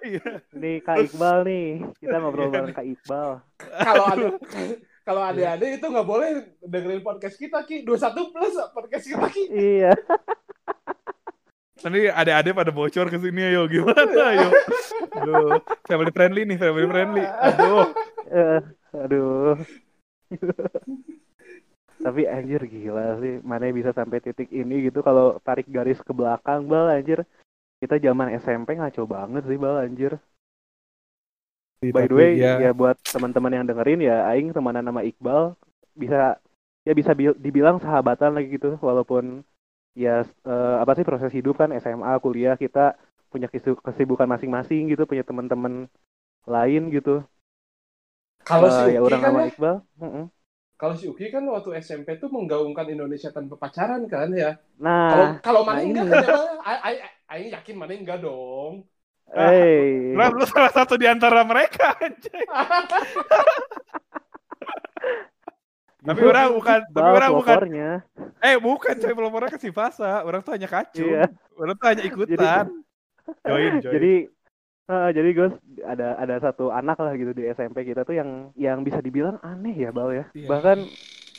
[0.04, 0.44] Iya.
[0.52, 1.68] Ini Kak Iqbal nih.
[1.96, 3.30] Kita ngobrol Iya, bareng Kak Iqbal.
[3.58, 4.26] Kalau ada
[5.08, 6.30] kalau adik-adik itu nggak boleh
[6.62, 9.44] dengerin podcast kita ki 21 plus podcast kita ki.
[9.50, 9.92] Iya.
[11.82, 14.48] Nanti ada-ada pada bocor ke sini ayo gimana ayo.
[15.18, 17.24] Aduh, family friendly nih, family friendly.
[17.24, 17.84] Aduh.
[18.92, 19.56] Aduh.
[22.02, 26.60] Tapi anjir gila sih, mana bisa sampai titik ini gitu kalau tarik garis ke belakang
[26.70, 27.22] bal anjir.
[27.82, 30.12] Kita zaman SMP ngaco banget sih bal anjir.
[31.82, 35.58] By the way, ya, ya buat teman-teman yang dengerin ya aing temenan nama Iqbal
[35.98, 36.38] bisa
[36.86, 39.42] ya bisa bil- dibilang sahabatan lagi gitu walaupun
[39.98, 42.94] ya eh, apa sih proses hidup kan SMA, kuliah kita
[43.32, 45.86] punya kesi- kesibukan masing-masing gitu, punya teman-teman
[46.46, 47.22] lain gitu.
[48.48, 49.76] Kalau Eh, si ya Uki orang kan ya, Iqbal.
[50.02, 50.24] mm-mm.
[50.80, 54.50] kalau si Uki kan waktu SMP tuh menggaungkan Indonesia tanpa pacaran kan ya.
[55.08, 55.90] Kalau Nah, kalau nah mana ini.
[55.90, 56.34] enggak kan ya,
[57.32, 58.74] Aing yakin mana enggak dong.
[59.34, 62.44] hey, Lah, lu salah satu di antara mereka anjay.
[66.02, 67.56] Tapi orang bukan, tapi orang bukan.
[67.62, 67.90] pelopornya.
[68.42, 70.26] Eh, bukan coy pelopornya ke si Fasa.
[70.26, 71.06] Orang tuh hanya kacung.
[71.08, 71.24] Iya.
[71.58, 72.64] Orang tuh hanya ikutan.
[73.46, 73.92] join, join.
[73.92, 74.12] Jadi
[74.92, 78.84] eh, jadi Gus ada ada satu anak lah gitu di SMP kita tuh yang yang
[78.84, 80.24] bisa dibilang aneh ya Bal ya.
[80.36, 80.48] Iya.
[80.48, 80.78] Bahkan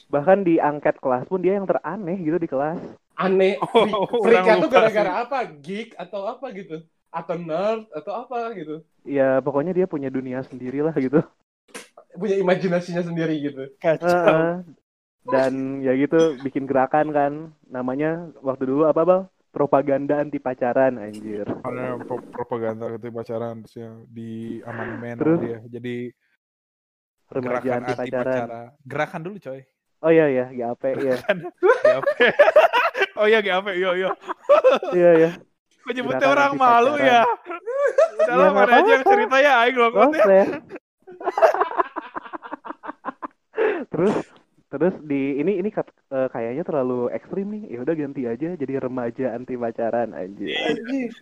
[0.10, 2.82] bahkan di angket kelas pun dia yang teraneh gitu di kelas.
[3.14, 3.62] Aneh.
[3.62, 5.38] Oh, Freak orang tuh gara-gara apa?
[5.62, 6.82] Geek atau apa gitu?
[7.14, 8.82] Atau nerd atau apa gitu?
[9.06, 11.22] Ya pokoknya dia punya dunia sendiri lah gitu.
[12.18, 13.64] Punya imajinasinya sendiri gitu.
[13.78, 14.10] Kacau.
[14.10, 14.54] Heeh.
[15.24, 17.32] dan ya gitu bikin gerakan kan
[17.72, 19.22] namanya waktu dulu apa Bal?
[19.54, 21.46] Propaganda anti pacaran anjir.
[21.46, 25.40] Karena pro- propaganda itu pacaran terus ya di amandemen Terus?
[25.40, 25.60] dia.
[25.70, 26.10] Jadi
[27.30, 28.26] Remaja gerakan anti anti pacaran.
[28.34, 28.68] pacaran.
[28.82, 29.62] Gerakan dulu coy.
[30.04, 31.16] Oh iya ya, GAP ya.
[31.86, 32.06] GAP.
[33.16, 34.10] oh iya GAP, iya iya.
[34.92, 35.30] Iya ya.
[35.80, 37.06] Kok nyebutnya Gerakan orang anti malu pacaran.
[37.08, 37.22] ya?
[37.24, 39.90] Udah lah, Ya, nggak mana aja yang cerita ya, Aing loh
[40.28, 40.46] ya.
[43.86, 44.16] Terus
[44.74, 47.78] terus di ini ini kat- eh, kayaknya terlalu ekstrim nih.
[47.78, 50.58] Ya udah ganti aja jadi remaja anti pacaran anjir.
[50.58, 51.14] Anjing.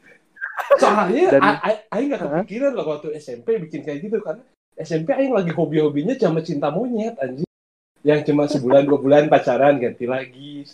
[0.79, 4.39] Soalnya Dan- A- A- Aing nggak kepikiran loh waktu SMP bikin kayak gitu kan.
[4.79, 7.47] SMP Aing lagi hobi-hobinya sama cinta monyet anjing.
[8.07, 10.71] Yang cuma sebulan dua bulan pacaran ganti lagi.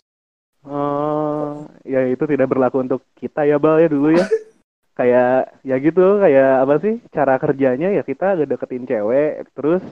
[0.68, 4.24] Oh, ya itu tidak berlaku untuk kita ya Bal ya dulu ya.
[5.00, 9.86] kayak ya gitu, kayak apa sih cara kerjanya ya kita deketin cewek, terus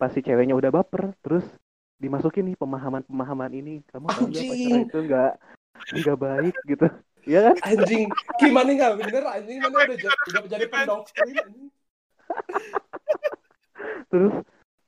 [0.00, 1.44] pas si ceweknya udah baper, terus
[1.98, 3.74] dimasukin nih pemahaman-pemahaman ini.
[3.90, 5.32] Kamu tahu nggak pacaran itu nggak
[6.02, 6.86] nggak baik gitu.
[7.28, 7.56] Iya kan?
[7.60, 8.08] Anjing,
[8.40, 11.36] gimana nggak bener anjing mana udah jadi, udah jadi pendoktrin.
[14.08, 14.32] Terus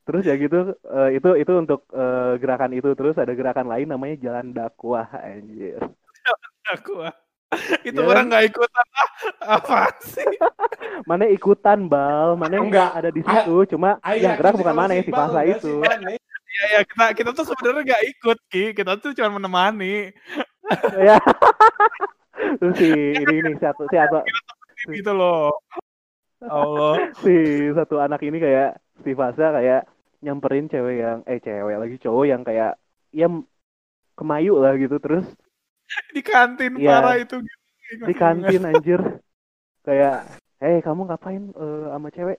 [0.08, 4.16] terus ya gitu eh, itu itu untuk eh, gerakan itu terus ada gerakan lain namanya
[4.24, 5.84] jalan dakwah anjir.
[6.72, 7.12] Aku ah.
[7.84, 8.30] Itu Ya orang kan?
[8.32, 9.08] nggak ikutan ah.
[9.60, 10.24] Apa sih?
[11.04, 12.90] Mana ikutan Bal, mana Enggak.
[12.94, 15.74] ada di situ, cuma Aing yang gerak bukan mana si si Iqbal Fasa enggak itu.
[16.50, 16.58] Bang.
[16.60, 18.64] Ya, ya kita kita tuh sebenarnya nggak ikut ki.
[18.74, 20.10] Kita tuh cuma menemani.
[20.98, 21.16] ya.
[22.58, 24.20] Terus si ini ini satu si satu
[24.88, 25.54] Gitu loh.
[26.40, 27.12] Allah.
[27.20, 27.36] si
[27.70, 29.84] satu anak ini kayak si Fasa kayak
[30.20, 32.76] nyamperin cewek yang eh cewek lagi cowok yang kayak
[33.12, 33.28] ya
[34.16, 35.28] kemayu lah gitu terus
[36.16, 36.88] Di kantin Iya.
[36.96, 37.40] parah itu.
[37.90, 38.04] gitu.
[38.06, 39.00] di kantin anjir
[39.82, 40.22] kayak
[40.60, 42.38] eh kamu ngapain eh, sama cewek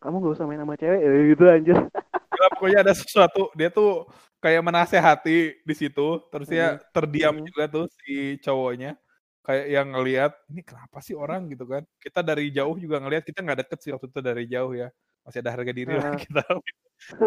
[0.00, 1.78] kamu gak usah main sama cewek eh, gitu anjir
[2.42, 4.10] Gila, pokoknya ada sesuatu dia tuh
[4.42, 6.18] kayak menasehati di situ.
[6.26, 7.46] Terus dia terdiam Hmm.
[7.46, 8.98] juga tuh si cowoknya.
[9.42, 11.46] Kayak yang ngelihat ini kenapa sih orang?
[11.46, 11.86] gitu kan.
[11.98, 14.90] Kita dari jauh juga ngelihat kita nggak deket sih waktu itu dari jauh ya.
[15.22, 16.18] Masih ada harga diri lah Ah.
[16.18, 16.42] kita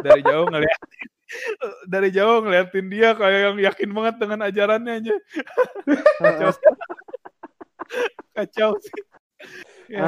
[0.04, 0.80] dari jauh ngeliat
[1.96, 5.16] dari jauh ngeliatin dia kayak yang yakin banget dengan ajarannya aja.
[6.20, 6.64] Kacau sih.
[8.36, 9.02] kacau sih.
[9.88, 10.04] Ya.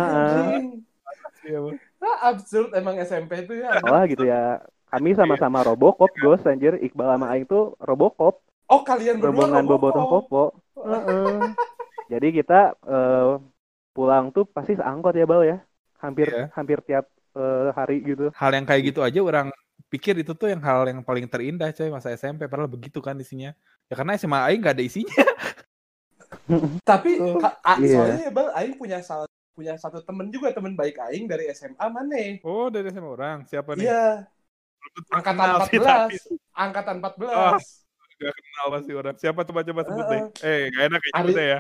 [2.04, 3.80] Ah, absurd emang SMP itu ya.
[3.88, 9.18] Wah gitu ya kami sama-sama Robocop gos anjir Iqbal sama Aing tuh Robocop Oh kalian
[9.18, 9.80] berdua rombongan Robocop.
[9.94, 10.44] bobotoh popo
[10.78, 11.40] Heeh.
[12.12, 13.32] jadi kita eh,
[13.92, 15.58] pulang tuh pasti seangkot ya Bal ya
[15.98, 16.52] hampir Iya.
[16.54, 19.48] hampir tiap eh, hari gitu hal yang kayak gitu aja orang
[19.88, 23.56] pikir itu tuh yang hal yang paling terindah coy masa SMP padahal begitu kan isinya
[23.88, 25.16] ya karena SMA Aing nggak ada isinya
[26.84, 27.92] Tapi a- Iya.
[27.94, 31.82] soalnya ya Bang, Aing punya salah punya satu temen juga temen baik Aing dari SMA
[31.88, 32.40] mana?
[32.42, 34.28] oh dari SMA orang siapa nih Iya.
[35.10, 35.86] Angkatan Kenal sih 14.
[35.86, 36.18] tadi.
[36.54, 37.28] Angkatan 14.
[37.28, 37.58] Oh.
[38.18, 41.46] Gak kenal pasti orang siapa coba coba sebut deh eh gak enak ya Ari- sebutnya
[41.46, 41.60] ya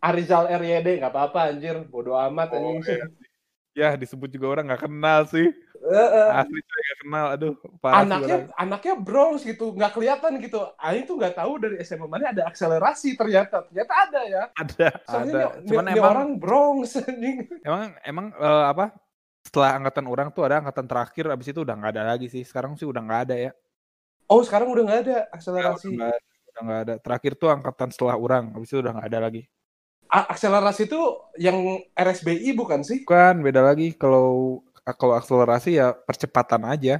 [0.00, 2.84] Arizal RYD nggak apa-apa anjir, bodo amat Oh, anjing.
[2.88, 3.06] iya.
[3.74, 5.44] ya disebut juga orang nggak kenal sih
[5.84, 6.28] Heeh.
[6.34, 7.52] asli coy gak kenal aduh
[7.82, 8.56] anaknya orang.
[8.56, 10.56] anaknya Bronx gitu, nggak kelihatan gitu.
[10.78, 13.68] Aing tuh nggak tahu dari SMA mana ada akselerasi ternyata.
[13.68, 14.42] Ternyata ada ya.
[14.54, 17.44] ada Soalnya ada cuman emang orang Bronx anjing.
[17.60, 18.84] emang emang eh, apa
[19.54, 22.74] setelah angkatan orang tuh ada angkatan terakhir abis itu udah nggak ada lagi sih sekarang
[22.74, 23.50] sih udah nggak ada ya
[24.32, 25.88] Oh, sekarang udah nggak ada akselerasi.
[26.00, 26.16] ada,
[26.50, 29.42] udah nggak ada terakhir tuh angkatan setelah orang abis itu udah nggak ada lagi
[30.18, 31.00] A- akselerasi itu
[31.46, 31.58] yang
[31.92, 33.00] RSBI bukan sih?
[33.04, 33.86] Bukan, beda lagi.
[34.00, 34.60] Kalau
[35.00, 36.94] kalau akselerasi ya percepatan aja.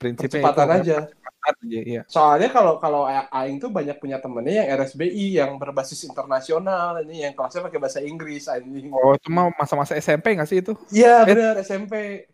[0.00, 0.96] Prinsipnya Percepatan itu kan, aja.
[1.44, 2.02] Percepatan aja, iya.
[2.08, 7.36] Soalnya kalau kalau Aing tuh banyak punya temennya yang RSBI yang berbasis internasional ini yang
[7.36, 8.88] kelasnya pakai bahasa Inggris anjing.
[8.88, 10.72] Oh, itu mah masa-masa SMP nggak sih itu?
[10.88, 11.28] Iya Eh.
[11.28, 12.24] benar SMP.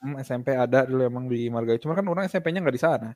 [0.00, 1.76] Hmm, SMP ada dulu emang di Margai.
[1.82, 3.10] Cuma kan orang SMP-nya nggak di sana.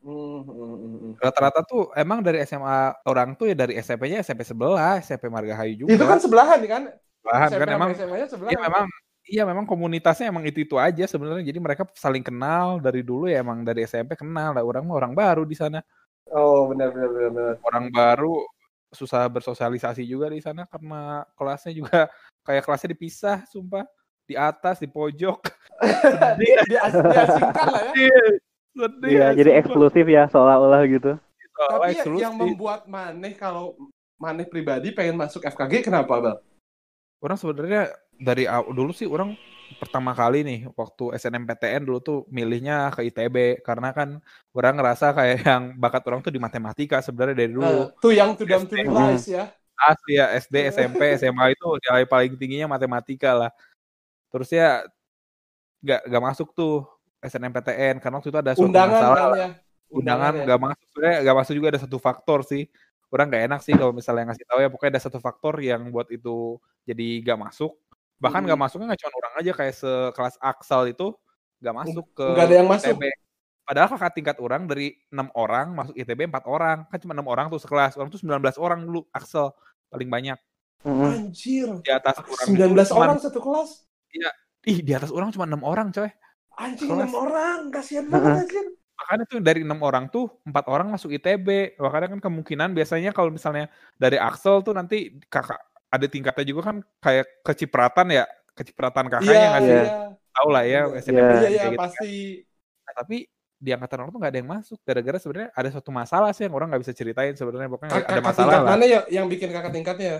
[0.00, 1.12] Hmm, hmm, hmm, hmm.
[1.20, 5.92] Rata-rata tuh emang dari SMA orang tuh ya dari SMP-nya SMP sebelah, SMP Margahayu juga.
[5.92, 6.82] Itu kan sebelahan kan?
[7.20, 8.52] Sebelahan SMP kan emang SMA-nya sebelahan.
[8.52, 8.84] Iya memang
[9.30, 11.46] iya memang komunitasnya emang itu itu aja sebenarnya.
[11.46, 14.50] Jadi mereka saling kenal dari dulu ya emang dari SMP kenal.
[14.52, 15.78] Lah orang orang baru di sana.
[16.28, 17.54] Oh benar benar benar benar.
[17.64, 18.42] orang baru
[18.90, 22.10] susah bersosialisasi juga di sana karena kelasnya juga
[22.46, 23.86] kayak kelasnya dipisah sumpah
[24.26, 25.46] di atas di pojok
[26.38, 27.90] dia dia as- diasingkan lah ya.
[27.90, 28.18] sedih
[28.70, 31.18] sedih Iya, jadi eksklusif ya seolah-olah gitu.
[31.50, 32.22] Soalnya Tapi ya- eksklusif.
[32.22, 33.74] yang membuat Maneh kalau
[34.14, 36.38] Maneh pribadi pengen masuk FKG kenapa bang?
[37.18, 37.82] orang sebenarnya
[38.20, 39.32] dari dulu sih orang
[39.80, 44.18] pertama kali nih waktu SNMPTN dulu tuh milihnya ke ITB karena kan
[44.52, 48.34] orang ngerasa kayak yang bakat orang tuh di matematika sebenarnya dari dulu Nah, tuh yang
[48.36, 48.72] to SD.
[48.84, 49.44] realize ya.
[49.80, 53.50] asli ya SD SMP SMA itu nilai paling tingginya matematika lah
[54.28, 54.84] terus ya
[55.80, 56.84] nggak nggak masuk tuh
[57.24, 59.48] SNMPTN karena waktu itu ada suatu Undangan masalah kan ya.
[59.90, 60.42] undangan ya.
[60.44, 62.62] nggak masuk sebenarnya nggak masuk juga ada satu faktor sih
[63.10, 66.06] orang nggak enak sih kalau misalnya ngasih tahu ya pokoknya ada satu faktor yang buat
[66.12, 67.72] itu jadi nggak masuk
[68.20, 68.64] bahkan nggak Mhm.
[68.68, 71.08] masuknya nggak cuma orang aja kayak sekelas Aksal itu
[71.58, 72.92] nggak masuk ke nggak ada yang masuk.
[72.94, 73.04] ITB.
[73.60, 77.46] Padahal kakak tingkat orang dari enam orang masuk ITB empat orang kan cuma enam orang
[77.48, 79.48] tuh sekelas orang tuh 19 orang dulu Aksel
[79.88, 80.38] paling banyak.
[80.80, 81.12] Mm-mm.
[81.28, 81.68] Anjir.
[81.80, 82.56] Di atas orang 19
[82.86, 83.70] itu cuman- orang satu kelas.
[84.64, 86.08] Ih, di atas orang cuma enam orang, coy.
[86.56, 86.88] Anjing.
[86.92, 87.72] 6 orang.
[87.72, 88.64] Kasihan banget anjir.
[89.00, 91.78] Makanya tuh dari enam orang tuh empat orang masuk ITB.
[91.78, 95.56] Makanya kan kemungkinan biasanya kalau misalnya dari Axel tuh nanti kakak
[95.90, 98.24] ada tingkatnya juga kan kayak kecipratan ya,
[98.54, 99.74] kecipratan kakaknya Iya, nggak sih?
[99.74, 99.84] iya.
[100.30, 100.98] Tahu lah ya, Iya.
[101.02, 101.26] SNM Iya.
[101.26, 101.80] kayak Iya, iya, gitu.
[101.82, 102.12] pasti.
[102.86, 103.16] Nah, tapi
[103.60, 106.54] di angkatan orang tuh nggak ada yang masuk gara-gara sebenarnya ada suatu masalah sih yang
[106.56, 109.26] orang nggak bisa ceritain sebenarnya pokoknya Kak- ada Kakak masalah tingkat lah mana ya yang
[109.28, 110.14] bikin kakak tingkatnya?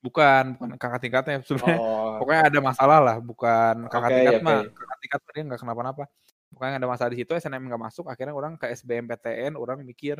[0.00, 2.16] bukan bukan kakak tingkatnya sebenarnya Oh.
[2.24, 4.46] pokoknya ada masalah lah bukan kakak Oke, tingkat oke.
[4.48, 6.04] mah kakak tingkat mah dia nggak kenapa-napa
[6.48, 10.16] pokoknya ada masalah di situ SNM nggak masuk akhirnya orang ke SBMPTN orang mikir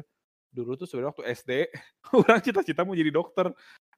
[0.52, 1.50] dulu tuh sebenarnya waktu SD
[2.28, 3.48] orang cita-cita mau jadi dokter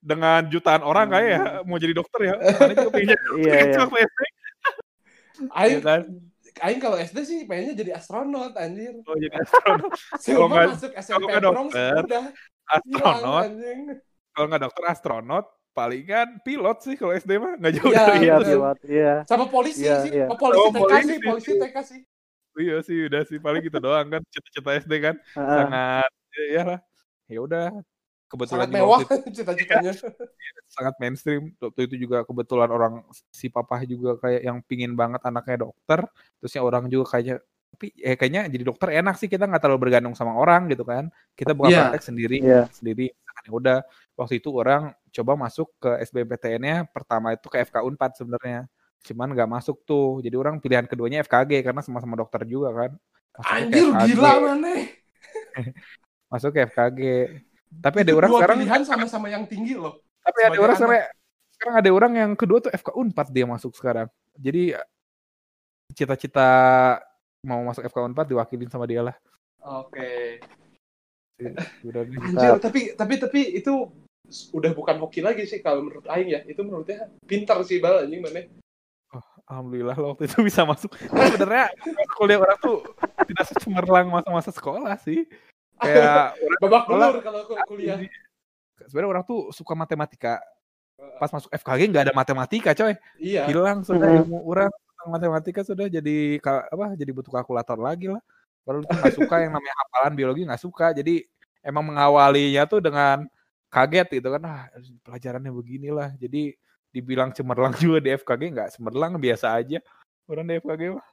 [0.03, 3.79] dengan jutaan orang kayak ya mau jadi dokter ya Mana juga pengen jadi Iya, iya.
[3.87, 4.21] waktu SD
[5.49, 6.01] Aing, Iya kan?
[6.61, 8.93] Aing kalau SD sih pengennya jadi astronot anjir.
[9.01, 9.91] oh jadi astronot
[10.23, 12.25] Sebelum nggak- masuk SMP kalau nggak Bronx dokter, udah
[12.69, 13.81] astronot anjing.
[14.31, 18.35] kalau nggak dokter astronot palingan pilot sih kalau SD mah nggak jauh Iya, dari Iya,
[18.37, 18.79] itu pilot.
[18.85, 19.13] Iya.
[19.25, 20.11] Sama polisi Iya, sih.
[20.13, 20.27] iya.
[20.29, 21.59] Oh, polisi Oh, TK polisi sih, polisi sih.
[21.59, 22.01] TK sih.
[22.53, 25.57] iya sih udah sih paling gitu doang kan cita-cita SD kan Heeh.
[25.57, 26.11] sangat
[26.53, 26.79] ya lah
[27.25, 27.65] ya udah
[28.33, 28.99] kebetulan Sangat mewah
[29.37, 29.93] cita-citanya.
[30.75, 31.53] sangat mainstream.
[31.61, 36.01] Waktu itu juga kebetulan orang si papa juga kayak yang pingin banget anaknya dokter.
[36.41, 37.37] Terusnya orang juga kayaknya
[37.73, 39.29] tapi eh kayaknya jadi dokter enak sih.
[39.29, 41.13] Kita nggak terlalu bergantung sama orang gitu kan.
[41.37, 41.81] Kita buka Iya.
[41.93, 42.63] praktek sendiri Iya.
[42.73, 43.13] sendiri.
[43.13, 43.79] Nah, ya udah
[44.17, 48.65] waktu itu orang coba masuk ke SBMPTN-nya pertama itu ke FK Unpad sebenarnya.
[49.05, 50.25] Cuman nggak masuk tuh.
[50.25, 52.93] Jadi orang pilihan keduanya FKG karena sama-sama dokter juga kan.
[53.33, 54.73] Masuknya ke Anjir gila mana.
[56.33, 57.01] masuk ke FKG
[57.81, 60.03] tapi ada orang sekarang pilihan sama-sama yang tinggi loh.
[60.21, 61.05] tapi ada orang sekarang
[61.57, 64.77] sekarang ada orang yang kedua tuh FK Unpad dia masuk sekarang jadi
[65.95, 66.49] cita-cita
[67.47, 69.17] mau masuk FK Unpad diwakilin sama dia lah
[69.63, 70.43] Oke.
[71.87, 72.19] udah nih.
[72.19, 73.91] Anjir, tapi tapi tapi itu
[74.55, 76.41] udah bukan hoki lagi sih kalau menurut Aing ya.
[76.47, 78.43] Itu menurutnya pintar sih bal anjing mana.
[79.45, 81.69] alhamdulillah lo waktu itu bisa masuk sebenarnya
[82.17, 82.81] kuliah orang tuh
[83.29, 85.29] tidak secemerlang masa-masa sekolah sih
[85.83, 86.27] kayak
[86.59, 87.99] Babak belur kalau ku- kuliah.
[88.83, 90.39] sebenarnya orang tuh suka matematika.
[91.19, 92.95] Pas masuk FKG nggak ada matematika coy.
[93.19, 93.47] Iya.
[93.47, 94.19] hilang sudah Mhm.
[94.23, 98.23] ilmu orang tentang matematika sudah jadi apa jadi butuh kalkulator lagi lah.
[98.63, 100.95] Baru nggak suka yang namanya hafalan biologi nggak suka.
[100.95, 101.27] Jadi
[101.61, 103.27] emang mengawalinya tuh dengan
[103.67, 104.63] kaget gitu kan ah
[105.03, 106.15] pelajarannya beginilah.
[106.17, 106.55] Jadi
[106.93, 109.79] dibilang cemerlang juga di FKG nggak cemerlang biasa aja.
[110.27, 111.07] Orang di FKG mah.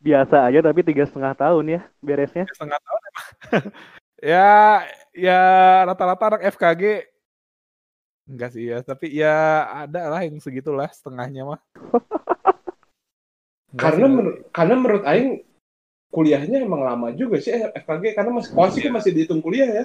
[0.00, 2.44] Biasa aja tapi tiga setengah tahun ya beresnya.
[2.50, 3.26] setengah tahun emang
[4.20, 5.40] ya ya
[5.84, 6.82] rata-rata anak FKG
[8.28, 9.34] enggak sih ya tapi ya
[9.84, 11.60] ada lah yang segitulah setengahnya mah
[13.70, 15.46] Karena sih, menurut karena menurut Aing
[16.10, 18.82] kuliahnya emang lama juga sih FKG karena masih koas Iya.
[18.84, 19.84] kan masih dihitung kuliah ya.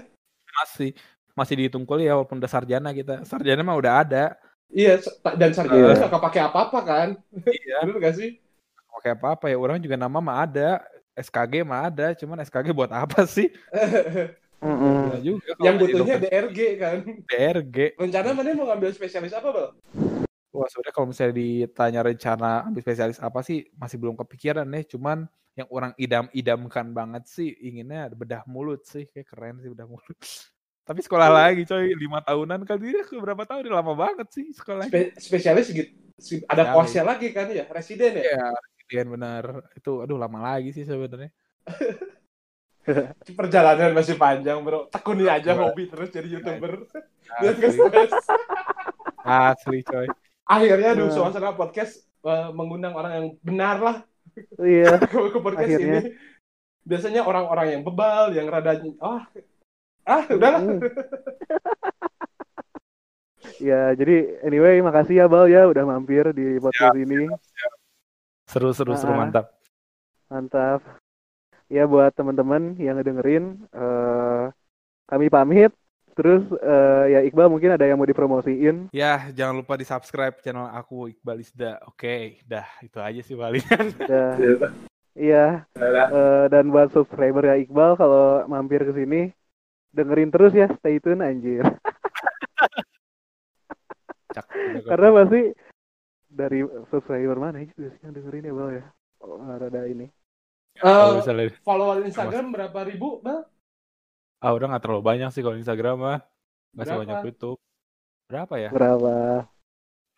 [0.56, 0.90] masih
[1.32, 4.26] masih dihitung kuliah walaupun udah sarjana kita sarjana mah udah ada
[4.68, 4.98] Iya,
[5.38, 5.98] dan sarjana Iya.
[6.02, 7.08] nggak kepake apa-apa kan.
[7.46, 8.42] iya Bener gak sih?
[8.90, 10.80] pakai apa apa ya orang juga nama mah ada
[11.16, 13.47] SKG mah ada cuman SKG buat apa sih.
[14.59, 16.97] Nah juga Yang butuhnya DRG kan.
[17.28, 19.68] DRG Rencana mana mau ngambil spesialis apa, Bal?
[20.55, 25.28] wah sebenarnya kalau misalnya ditanya rencana ambil spesialis apa sih masih belum kepikiran deh cuman
[25.55, 29.07] yang orang idam-idamkan banget sih inginnya ada bedah mulut sih.
[29.07, 30.20] Kayak keren sih bedah mulut.
[30.88, 31.95] Tapi sekolah lagi coy.
[31.95, 32.78] Lima tahunan kan.
[32.78, 33.72] Dia berapa tahun?
[33.72, 35.91] Udah lama banget sih sekolah Spe- spesialis gitu.
[36.47, 38.24] Ada kosnya lagi kan ya, residen ya?
[38.24, 38.47] ya
[38.86, 41.34] Kemudian benar itu aduh lama lagi sih sebenarnya
[43.34, 44.94] Perjalanan masih panjang, Bro.
[44.94, 45.74] Tekuni aja Bro.
[45.74, 46.86] hobi terus jadi YouTuber.
[47.42, 48.14] Biar asli, nggak stres.
[49.26, 50.06] asli coy
[50.46, 51.18] Akhirnya aduh Hmm.
[51.18, 53.98] suasana podcast eh, mengundang orang yang benar lah
[54.62, 55.02] Iya.
[55.10, 56.00] ke, ke podcast Akhirnya.
[56.06, 56.14] ini.
[56.86, 59.26] Biasanya orang-orang yang bebal, yang rada ah
[60.06, 60.62] ah udahlah.
[60.62, 60.80] Mm.
[63.62, 67.30] Ya, jadi anyway, makasih ya Bal ya udah mampir di podcast ini.
[68.46, 69.20] Seru seru seru Ah.
[69.20, 69.46] mantap
[70.26, 70.82] Mantap.
[71.66, 74.46] Ya buat teman-teman yang ngedengerin, eh
[75.06, 75.70] kami pamit.
[76.16, 78.88] Terus eh, ya Iqbal mungkin ada yang mau dipromosiin.
[78.89, 83.86] ya jangan lupa di subscribe channel aku Iqbal Isda oke dah itu aja sih palingan
[84.10, 84.34] Dah.
[85.12, 85.68] Iya.
[85.76, 89.30] eh, dan buat subscriber ya Iqbal kalau mampir ke sini
[89.91, 91.64] dengerin terus ya, stay tune anjir.
[94.36, 94.46] Cak.
[94.89, 95.41] Karena pasti
[96.36, 96.60] dari
[96.92, 98.86] subscriber mana ya biasanya dengerin ya Bal ya.
[99.24, 100.12] Oh, ada ini.
[100.76, 103.48] Eh, misalnya follower Instagram berapa ribu, Bal?
[104.44, 106.20] ah udah nggak terlalu banyak sih kalau Instagram mah
[106.76, 106.92] nggak Berapa?
[107.02, 107.58] sebanyak YouTube
[108.28, 109.48] berapa ya Berapa?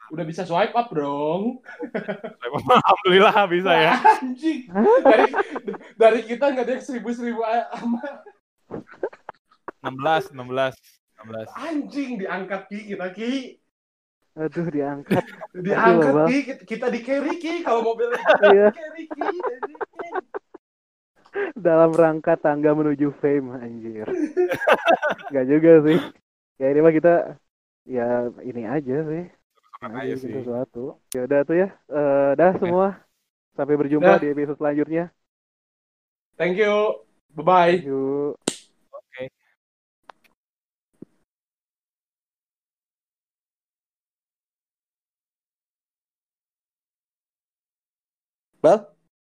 [0.09, 1.61] Udah bisa swipe up dong.
[2.81, 4.67] alhamdulillah bisa ya Anjing.
[5.05, 5.25] Dari,
[5.95, 8.25] dari kita nggak ada yang seribu-seribu amat.
[9.85, 11.47] 16 16 16.
[11.55, 13.61] Anjing diangkat Ki kita Ki.
[14.37, 15.23] Aduh diangkat.
[15.65, 16.13] Diangkat.
[16.29, 18.13] Ki Kita- kita di carry Ki kalau mobil
[18.53, 18.69] Iya.
[18.69, 19.27] carry Ki.
[21.53, 24.05] Dalam rangka tangga menuju fame anjir.
[25.33, 25.99] Gak juga sih.
[26.57, 27.37] Ya ini mah kita
[27.85, 29.23] ya ini aja sih.
[29.77, 30.31] Aja aja sih.
[30.33, 30.97] sesuatu.
[31.13, 31.67] Ya udah tuh ya.
[31.89, 32.87] Eh dah semua.
[33.53, 34.21] Sampai berjumpa Dah.
[34.21, 35.09] di episode selanjutnya.
[36.37, 37.01] Thank you.
[37.33, 37.81] Bye-bye.
[37.81, 38.37] Yuk.
[38.37, 38.45] Oke.
[48.67, 48.96] Bal?